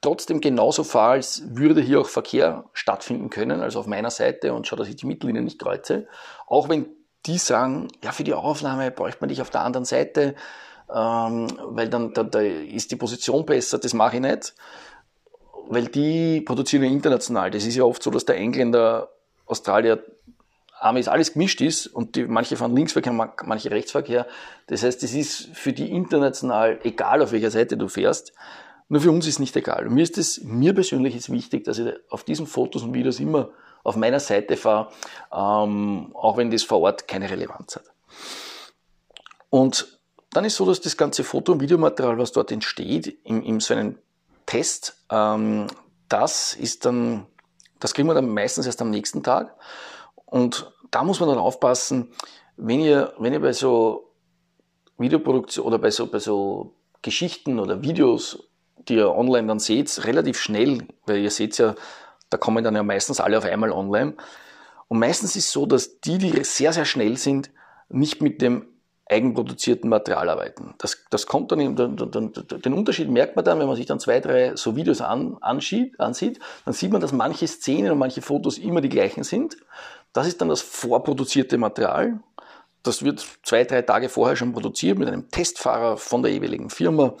[0.00, 4.66] trotzdem genauso fahre, als würde hier auch Verkehr stattfinden können, also auf meiner Seite und
[4.66, 6.06] schaue, dass ich die Mittellinien nicht kreuze.
[6.46, 6.86] Auch wenn
[7.26, 10.36] die sagen, ja, für die Aufnahme bräuchte man dich auf der anderen Seite,
[10.94, 14.54] ähm, weil dann da, da ist die Position besser, das mache ich nicht.
[15.68, 17.50] Weil die produzieren ja international.
[17.50, 19.10] Das ist ja oft so, dass der Engländer,
[19.46, 20.02] Australier
[20.80, 24.26] Amis alles gemischt ist und die, manche fahren Linksverkehr, manche Rechtsverkehr.
[24.66, 28.34] Das heißt, es ist für die international egal, auf welcher Seite du fährst.
[28.88, 29.86] Nur für uns ist nicht egal.
[29.86, 33.18] Und mir ist es, mir persönlich ist wichtig, dass ich auf diesen Fotos und Videos
[33.18, 33.48] immer
[33.82, 34.88] auf meiner Seite fahre,
[35.32, 37.84] ähm, auch wenn das vor Ort keine Relevanz hat.
[39.48, 39.98] Und
[40.32, 43.74] dann ist so, dass das ganze Foto- und Videomaterial, was dort entsteht, in, in so
[43.74, 43.98] einem
[44.46, 45.66] Test, ähm,
[46.08, 47.26] das ist dann,
[47.80, 49.54] das kriegen wir dann meistens erst am nächsten Tag.
[50.26, 52.12] Und da muss man dann aufpassen,
[52.56, 54.12] wenn ihr, wenn ihr bei so
[54.98, 58.48] Videoproduktion oder bei so, bei so Geschichten oder Videos,
[58.88, 61.74] die ihr online dann seht, relativ schnell, weil ihr seht ja,
[62.30, 64.14] da kommen dann ja meistens alle auf einmal online.
[64.88, 67.50] Und meistens ist es so, dass die, die sehr, sehr schnell sind,
[67.88, 68.66] nicht mit dem
[69.06, 70.74] eigenproduzierten Material arbeiten.
[70.78, 74.00] Das, das kommt dann, in, den, den Unterschied merkt man dann, wenn man sich dann
[74.00, 78.22] zwei, drei so Videos an, ansieht, ansieht, dann sieht man, dass manche Szenen und manche
[78.22, 79.56] Fotos immer die gleichen sind.
[80.12, 82.20] Das ist dann das vorproduzierte Material.
[82.82, 87.14] Das wird zwei, drei Tage vorher schon produziert mit einem Testfahrer von der jeweiligen Firma.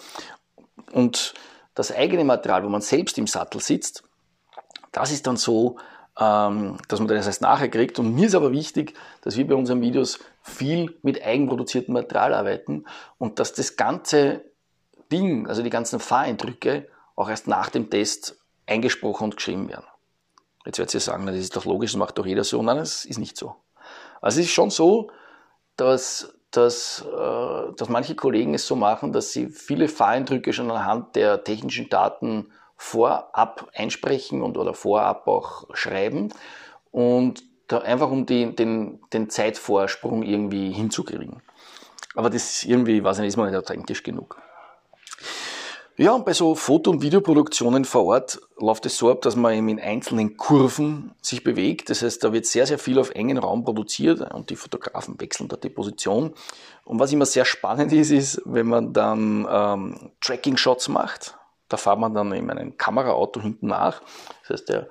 [0.92, 1.34] Und
[1.74, 4.04] das eigene Material, wo man selbst im Sattel sitzt,
[4.92, 5.76] das ist dann so,
[6.18, 7.98] ähm, dass man das erst nachher kriegt.
[7.98, 12.84] Und mir ist aber wichtig, dass wir bei unseren Videos viel mit eigenproduziertem Material arbeiten
[13.18, 14.42] und dass das ganze
[15.10, 18.36] Ding, also die ganzen Fahreindrücke, auch erst nach dem Test
[18.66, 19.86] eingesprochen und geschrieben werden.
[20.64, 22.62] Jetzt werdet ihr sagen, das ist doch logisch, das macht doch jeder so.
[22.62, 23.56] Nein, das ist nicht so.
[24.20, 25.10] Also es ist schon so,
[25.76, 31.16] dass, dass, äh, dass manche Kollegen es so machen, dass sie viele Fahreindrücke schon anhand
[31.16, 36.32] der technischen Daten vorab einsprechen und oder vorab auch schreiben.
[36.90, 41.40] Und Da einfach um die, den, den Zeitvorsprung irgendwie hinzukriegen.
[42.14, 44.36] Aber das irgendwie, weiß ich nicht, ist man nicht authentisch genug.
[45.96, 49.54] Ja, und bei so Foto- und Videoproduktionen vor Ort läuft es so ab, dass man
[49.54, 51.88] eben in einzelnen Kurven sich bewegt.
[51.88, 55.48] Das heißt, da wird sehr, sehr viel auf engen Raum produziert und die Fotografen wechseln
[55.48, 56.34] dort die Position.
[56.84, 61.38] Und was immer sehr spannend ist, ist, wenn man dann ähm, Tracking-Shots macht.
[61.74, 64.00] Da fährt man dann in einem Kameraauto hinten nach.
[64.42, 64.86] Das heißt, der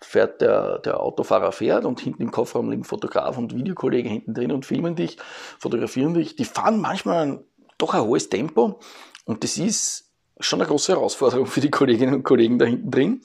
[0.00, 4.52] fährt der, der Autofahrer fährt und hinten im Kofferraum liegen Fotograf und Videokollege hinten drin
[4.52, 5.18] und filmen dich,
[5.58, 6.36] fotografieren dich.
[6.36, 7.44] Die fahren manchmal ein,
[7.76, 8.78] doch ein hohes Tempo
[9.24, 13.22] und das ist schon eine große Herausforderung für die Kolleginnen und Kollegen da hinten drin.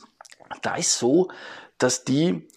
[0.64, 1.28] Da ist so,
[1.78, 2.48] dass die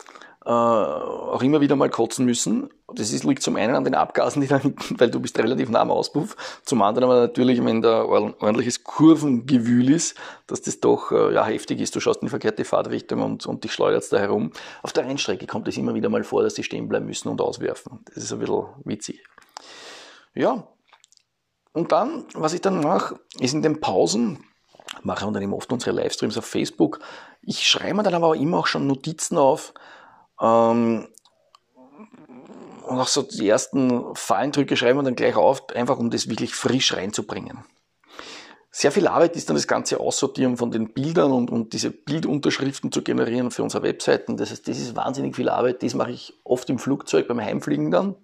[0.46, 2.70] äh, auch immer wieder mal kotzen müssen.
[2.94, 5.68] Das ist, liegt zum einen an den Abgasen, die da hinten, weil du bist relativ
[5.68, 6.36] nah am Auspuff.
[6.64, 10.16] Zum anderen aber natürlich, wenn da ordentliches Kurvengewühl ist,
[10.46, 11.96] dass das doch äh, ja, heftig ist.
[11.96, 14.52] Du schaust in die verkehrte Fahrtrichtung und, und dich schleudert da herum.
[14.82, 17.40] Auf der Rennstrecke kommt es immer wieder mal vor, dass sie stehen bleiben müssen und
[17.40, 18.04] auswerfen.
[18.14, 19.24] Das ist ein bisschen witzig.
[20.34, 20.68] Ja,
[21.76, 24.44] und dann, was ich dann mache, ist in den Pausen,
[25.02, 27.00] machen wir dann eben oft unsere Livestreams auf Facebook,
[27.42, 29.74] ich schreibe mir dann aber auch immer auch schon Notizen auf,
[30.40, 31.08] ähm,
[32.86, 36.54] und auch so die ersten Fallendrücke schreiben wir dann gleich auf, einfach um das wirklich
[36.54, 37.64] frisch reinzubringen.
[38.70, 42.92] Sehr viel Arbeit ist dann das ganze Aussortieren von den Bildern und, und diese Bildunterschriften
[42.92, 44.36] zu generieren für unsere Webseiten.
[44.36, 45.82] Das heißt, das ist wahnsinnig viel Arbeit.
[45.82, 48.16] Das mache ich oft im Flugzeug beim Heimfliegen dann.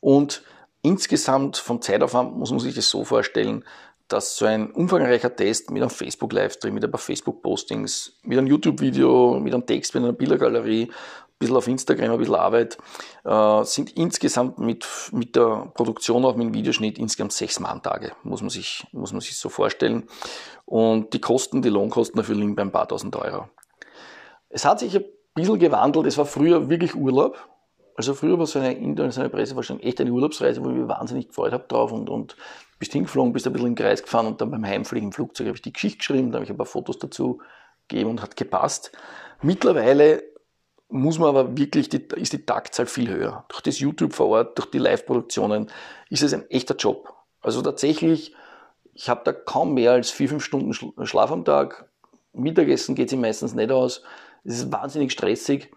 [0.00, 0.42] Und
[0.86, 3.64] Insgesamt vom Zeitaufwand muss man sich das so vorstellen,
[4.06, 9.40] dass so ein umfangreicher Test mit einem Facebook-Livestream, mit ein paar Facebook-Postings, mit einem YouTube-Video,
[9.40, 10.92] mit einem Text, mit einer Bildergalerie,
[11.38, 12.78] bisschen auf Instagram, ein bisschen Arbeit,
[13.24, 18.40] äh, sind insgesamt mit, mit der Produktion, auch mit dem Videoschnitt, insgesamt sechs Manntage, muss
[18.40, 20.08] man sich, muss man sich so vorstellen.
[20.64, 23.48] Und die Kosten, die Lohnkosten dafür liegen bei ein paar tausend Euro.
[24.48, 26.06] Es hat sich ein bisschen gewandelt.
[26.06, 27.36] Es war früher wirklich Urlaub.
[27.94, 31.52] Also früher war so eine internationale wahrscheinlich echt eine Urlaubsreise, wo ich mich wahnsinnig gefreut
[31.52, 32.36] habe drauf und, und
[32.78, 35.56] bist hingeflogen, bist ein bisschen im Kreis gefahren und dann beim Heimfliegen im Flugzeug habe
[35.56, 37.40] ich die Geschichte geschrieben, da habe ich ein paar Fotos dazu
[37.88, 38.92] gegeben und hat gepasst.
[39.40, 40.22] Mittlerweile
[40.88, 43.44] muss man aber wirklich, die, ist die Taktzahl viel höher.
[43.48, 45.70] Durch das YouTube vor Ort, durch die Live-Produktionen
[46.10, 47.12] ist es ein echter Job.
[47.40, 48.34] Also tatsächlich,
[48.92, 51.90] ich habe da kaum mehr als vier, fünf Stunden Schlaf am Tag.
[52.32, 54.02] Mittagessen geht sich meistens nicht aus.
[54.44, 55.70] Es ist wahnsinnig stressig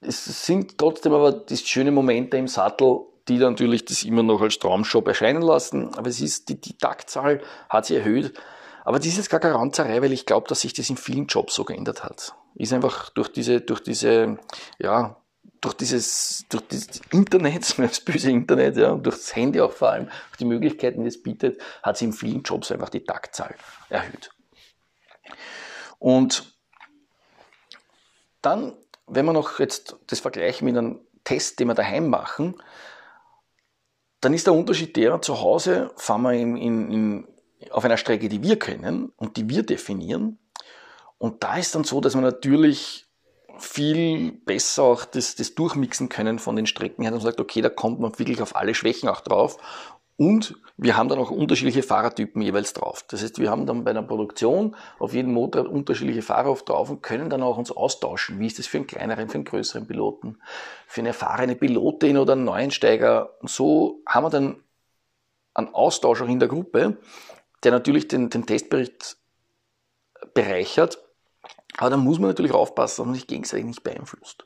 [0.00, 4.40] es sind trotzdem aber die schönen Momente im Sattel, die dann natürlich das immer noch
[4.40, 5.94] als Traumshop erscheinen lassen.
[5.96, 8.32] Aber es ist, die, die Taktzahl hat sich erhöht.
[8.84, 11.26] Aber das ist jetzt gar keine Ranzerei, weil ich glaube, dass sich das in vielen
[11.26, 12.34] Jobs so geändert hat.
[12.58, 14.38] Ist einfach durch diese, durch diese,
[14.78, 15.16] ja,
[15.60, 19.90] durch dieses, durch das Internet, das böse Internet, ja, und durch das Handy auch vor
[19.90, 23.54] allem, durch die Möglichkeiten, die es bietet, hat sich in vielen Jobs einfach die Taktzahl
[23.88, 24.30] erhöht.
[25.98, 26.54] Und
[28.42, 28.74] dann
[29.08, 32.54] wenn wir noch jetzt das vergleichen mit einem Test, den wir daheim machen,
[34.20, 37.28] dann ist der Unterschied der, zu Hause fahren wir in, in, in,
[37.70, 40.38] auf einer Strecke, die wir kennen und die wir definieren.
[41.18, 43.06] Und da ist dann so, dass wir natürlich
[43.58, 47.68] viel besser auch das, das Durchmixen können von den Strecken her und sagt, okay, da
[47.68, 49.58] kommt man wirklich auf alle Schwächen auch drauf
[50.18, 53.04] und wir haben dann auch unterschiedliche Fahrertypen jeweils drauf.
[53.08, 56.90] Das heißt, wir haben dann bei einer Produktion auf jedem Motorrad unterschiedliche Fahrer auf drauf
[56.90, 58.40] und können dann auch uns austauschen.
[58.40, 60.38] Wie ist das für einen kleineren, für einen größeren Piloten,
[60.88, 63.40] für eine erfahrene Pilotin oder einen Neuensteiger.
[63.40, 64.64] Und so haben wir dann
[65.54, 66.98] einen Austausch auch in der Gruppe,
[67.62, 69.18] der natürlich den, den Testbericht
[70.34, 70.98] bereichert.
[71.78, 74.44] Aber dann muss man natürlich aufpassen, dass man sich gegenseitig nicht beeinflusst.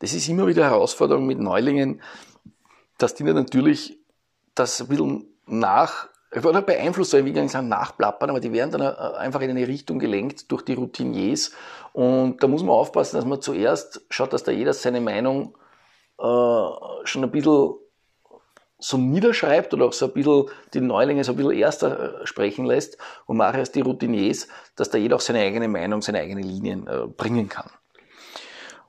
[0.00, 2.02] Das ist immer wieder Herausforderung mit Neulingen,
[2.98, 3.98] dass die natürlich
[4.54, 8.82] das ein bisschen nach, oder beeinflusst, soll ich gar nicht nachplappern, aber die werden dann
[8.82, 11.52] äh, einfach in eine Richtung gelenkt durch die Routiniers.
[11.92, 15.56] Und da muss man aufpassen, dass man zuerst schaut, dass da jeder seine Meinung
[16.18, 16.68] äh,
[17.04, 17.74] schon ein bisschen
[18.78, 22.64] so niederschreibt oder auch so ein bisschen die Neulinge so ein bisschen erster äh, sprechen
[22.64, 26.44] lässt und mache erst die Routiniers, dass da jeder auch seine eigene Meinung, seine eigenen
[26.44, 27.70] Linien äh, bringen kann.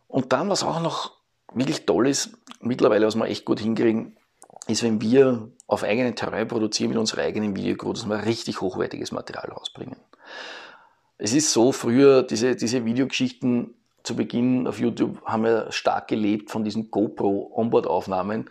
[0.08, 1.14] Und dann, was auch noch
[1.54, 4.16] wirklich toll ist, mittlerweile, was wir echt gut hinkriegen,
[4.68, 9.12] ist, wenn wir auf eigenen Terrain produzieren mit unserer eigenen Videocrew, dass wir richtig hochwertiges
[9.12, 9.98] Material rausbringen.
[11.18, 13.74] Es ist so, früher diese, diese Videogeschichten
[14.04, 18.50] zu Beginn auf YouTube haben wir stark gelebt von diesen GoPro-Onboard-Aufnahmen.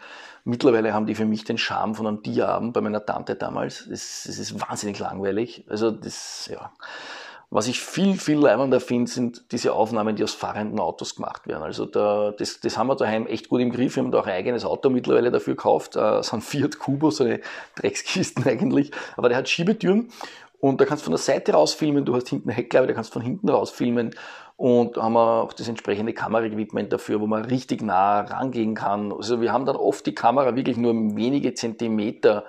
[0.48, 3.86] Mittlerweile haben die für mich den Charme von einem Diabend bei meiner Tante damals.
[3.86, 5.66] Es, ist wahnsinnig langweilig.
[5.68, 6.72] Also das, ja.
[7.50, 11.62] Was ich viel, viel leibender finde, sind diese Aufnahmen, die aus fahrenden Autos gemacht werden.
[11.62, 13.96] Also da, das, das haben wir daheim echt gut im Griff.
[13.96, 15.96] Wir haben da auch ein eigenes Auto mittlerweile dafür gekauft.
[15.96, 17.40] Das ist ein Fiat Cubo, so eine
[17.76, 18.90] Dreckskisten eigentlich.
[19.18, 20.08] Aber der hat Schiebetüren
[20.60, 22.06] und da kannst du von der Seite rausfilmen.
[22.06, 24.14] Du hast hinten eine Heckklappe, da kannst du von hinten rausfilmen.
[24.58, 29.12] Und haben auch das entsprechende Kameraequipment dafür, wo man richtig nah rangehen kann.
[29.12, 32.44] Also wir haben dann oft die Kamera wirklich nur wenige Zentimeter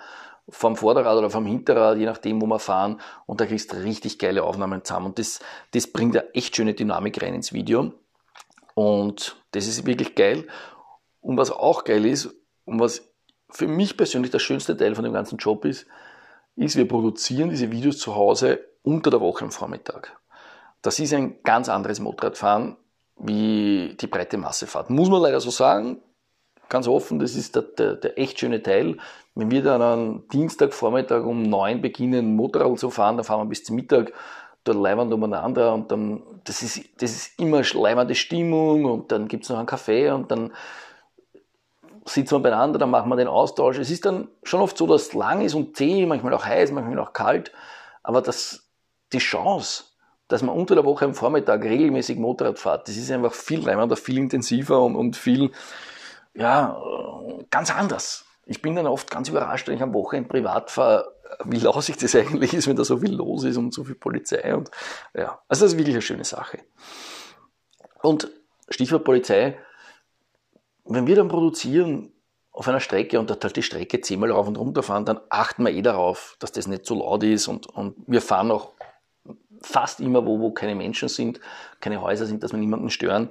[0.50, 3.00] vom Vorderrad oder vom Hinterrad, je nachdem, wo wir fahren.
[3.28, 5.06] Und da kriegst du richtig geile Aufnahmen zusammen.
[5.06, 5.40] Und das,
[5.70, 7.94] das bringt eine echt schöne Dynamik rein ins Video.
[8.74, 10.48] Und das ist wirklich geil.
[11.22, 12.34] Und was auch geil ist,
[12.66, 13.08] und was
[13.52, 15.86] für mich persönlich der schönste Teil von dem ganzen Job ist,
[16.56, 20.20] ist, wir produzieren diese Videos zu Hause unter der Woche am Vormittag.
[20.82, 22.78] Das ist ein ganz anderes Motorradfahren
[23.18, 24.90] wie die breite Massefahrt.
[24.90, 26.02] Muss man leider so sagen,
[26.70, 28.98] ganz offen, das ist der, der, der echt schöne Teil.
[29.36, 33.64] Wenn wir dann am Dienstagvormittag um neun beginnen, Motorrad zu fahren, dann fahren wir bis
[33.64, 34.14] zum Mittag
[34.64, 39.50] dort leibend umeinander und dann, das ist, das ist immer leibende Stimmung und dann gibt's
[39.50, 40.54] noch einen Kaffee und dann
[42.06, 43.78] sitzen wir beieinander, dann machen wir den Austausch.
[43.78, 46.72] Es ist dann schon oft so, dass es lang ist und zäh, manchmal auch heiß,
[46.72, 47.52] manchmal auch kalt,
[48.04, 48.70] aber das,
[49.14, 49.86] die Chance,
[50.30, 53.98] dass man unter der Woche am Vormittag regelmäßig Motorrad fährt, das ist einfach viel leibender,
[53.98, 55.52] viel intensiver und, und viel,
[56.36, 56.82] ja,
[57.50, 58.26] ganz anders.
[58.46, 61.12] Ich bin dann oft ganz überrascht, wenn ich am Wochenende privat fahre,
[61.46, 64.56] wie lausig das eigentlich ist, wenn da so viel los ist und so viel Polizei
[64.56, 64.70] und,
[65.16, 65.42] ja.
[65.48, 66.60] Also das ist wirklich eine schöne Sache.
[68.02, 68.30] Und
[68.70, 69.58] Stichwort Polizei,
[70.86, 72.14] wenn wir dann produzieren
[72.52, 75.72] auf einer Strecke und halt die Strecke zehnmal rauf und runter fahren, dann achten wir
[75.72, 78.74] eh darauf, dass das nicht zu so laut ist und, und wir fahren auch
[79.62, 81.40] fast immer wo, wo keine Menschen sind,
[81.80, 83.30] keine Häuser sind, dass wir niemanden stören.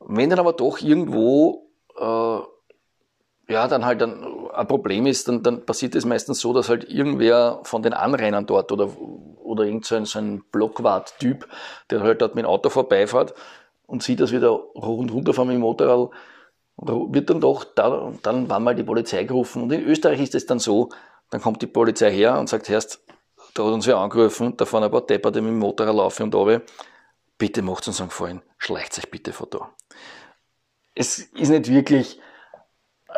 [0.00, 2.40] Wenn dann aber doch irgendwo äh,
[3.50, 6.88] ja, dann halt ein, ein Problem ist, dann, dann passiert es meistens so, dass halt
[6.88, 8.88] irgendwer von den Anrainern dort oder,
[9.42, 11.48] oder irgend so ein, so ein Blockwart-Typ,
[11.90, 13.34] der halt dort mit dem Auto vorbeifährt
[13.86, 16.10] und sieht, dass wir da rund runterfahren mit dem Motorrad,
[16.76, 19.64] wird dann doch, da, dann war mal die Polizei gerufen.
[19.64, 20.90] Und in Österreich ist es dann so,
[21.30, 23.04] dann kommt die Polizei her und sagt, Herrst,
[23.54, 26.24] da hat uns wer angerufen, da fahren ein paar Depper, die mit dem Motorrad laufen
[26.24, 26.62] und runter.
[27.38, 29.70] Bitte macht uns einen Gefallen, schleicht euch bitte von da.
[30.94, 32.20] Es ist nicht wirklich,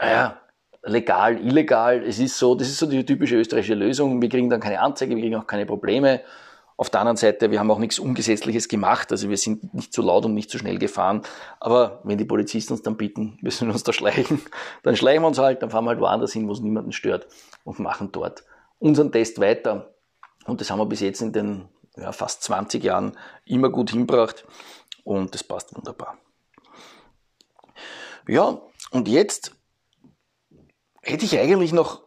[0.00, 0.40] ja,
[0.82, 2.02] legal, illegal.
[2.04, 4.20] Es ist so, das ist so die typische österreichische Lösung.
[4.20, 6.22] Wir kriegen dann keine Anzeige, wir kriegen auch keine Probleme.
[6.76, 10.02] Auf der anderen Seite, wir haben auch nichts Ungesetzliches gemacht, also wir sind nicht zu
[10.02, 11.22] laut und nicht zu schnell gefahren.
[11.60, 14.42] Aber wenn die Polizisten uns dann bitten, wir sollen uns da schleichen,
[14.82, 17.26] dann schleichen wir uns halt, dann fahren wir halt woanders hin, wo es niemanden stört
[17.64, 18.44] und machen dort
[18.78, 19.94] unseren Test weiter.
[20.46, 24.44] Und das haben wir bis jetzt in den ja, fast 20 Jahren immer gut hinbracht
[25.04, 26.18] und das passt wunderbar.
[28.28, 29.54] Ja, und jetzt
[31.02, 32.02] hätte ich eigentlich noch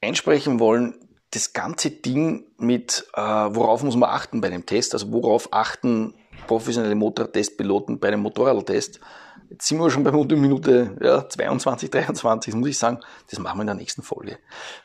[0.00, 5.12] einsprechen wollen, das ganze Ding mit, äh, worauf muss man achten bei dem Test, also
[5.12, 6.14] worauf achten
[6.46, 9.00] professionelle Motorradtestpiloten bei einem Motorradtest.
[9.50, 13.58] Jetzt sind wir schon bei Minute ja, 22, 23, das muss ich sagen, das machen
[13.58, 14.38] wir in der nächsten Folge.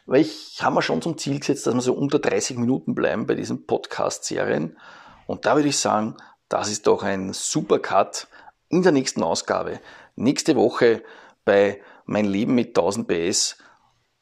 [0.05, 3.25] Weil ich habe mir schon zum Ziel gesetzt, dass wir so unter 30 Minuten bleiben
[3.25, 4.77] bei diesen Podcast-Serien.
[5.25, 6.17] Und da würde ich sagen,
[6.49, 8.27] das ist doch ein super Cut
[8.69, 9.79] in der nächsten Ausgabe.
[10.15, 11.03] Nächste Woche
[11.45, 13.57] bei Mein Leben mit 1000 PS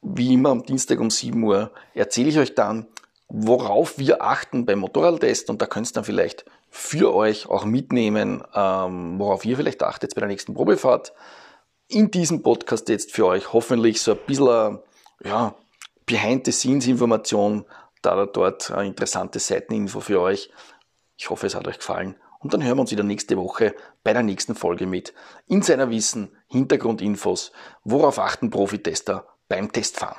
[0.01, 2.87] wie immer am Dienstag um 7 Uhr erzähle ich euch dann,
[3.27, 8.43] worauf wir achten beim Motorradtest und da könnt ihr dann vielleicht für euch auch mitnehmen,
[8.53, 11.13] ähm, worauf ihr vielleicht achtet bei der nächsten Probefahrt.
[11.87, 14.79] In diesem Podcast jetzt für euch hoffentlich so ein bisschen
[15.23, 15.55] ja,
[16.05, 17.65] Behind-the-Scenes-Information,
[18.01, 20.51] da dort eine interessante Seiteninfo für euch.
[21.17, 22.15] Ich hoffe, es hat euch gefallen.
[22.39, 25.13] Und dann hören wir uns wieder nächste Woche bei der nächsten Folge mit
[25.47, 27.51] Insiderwissen, Hintergrundinfos,
[27.83, 30.17] worauf achten Profitester beim Testfahren.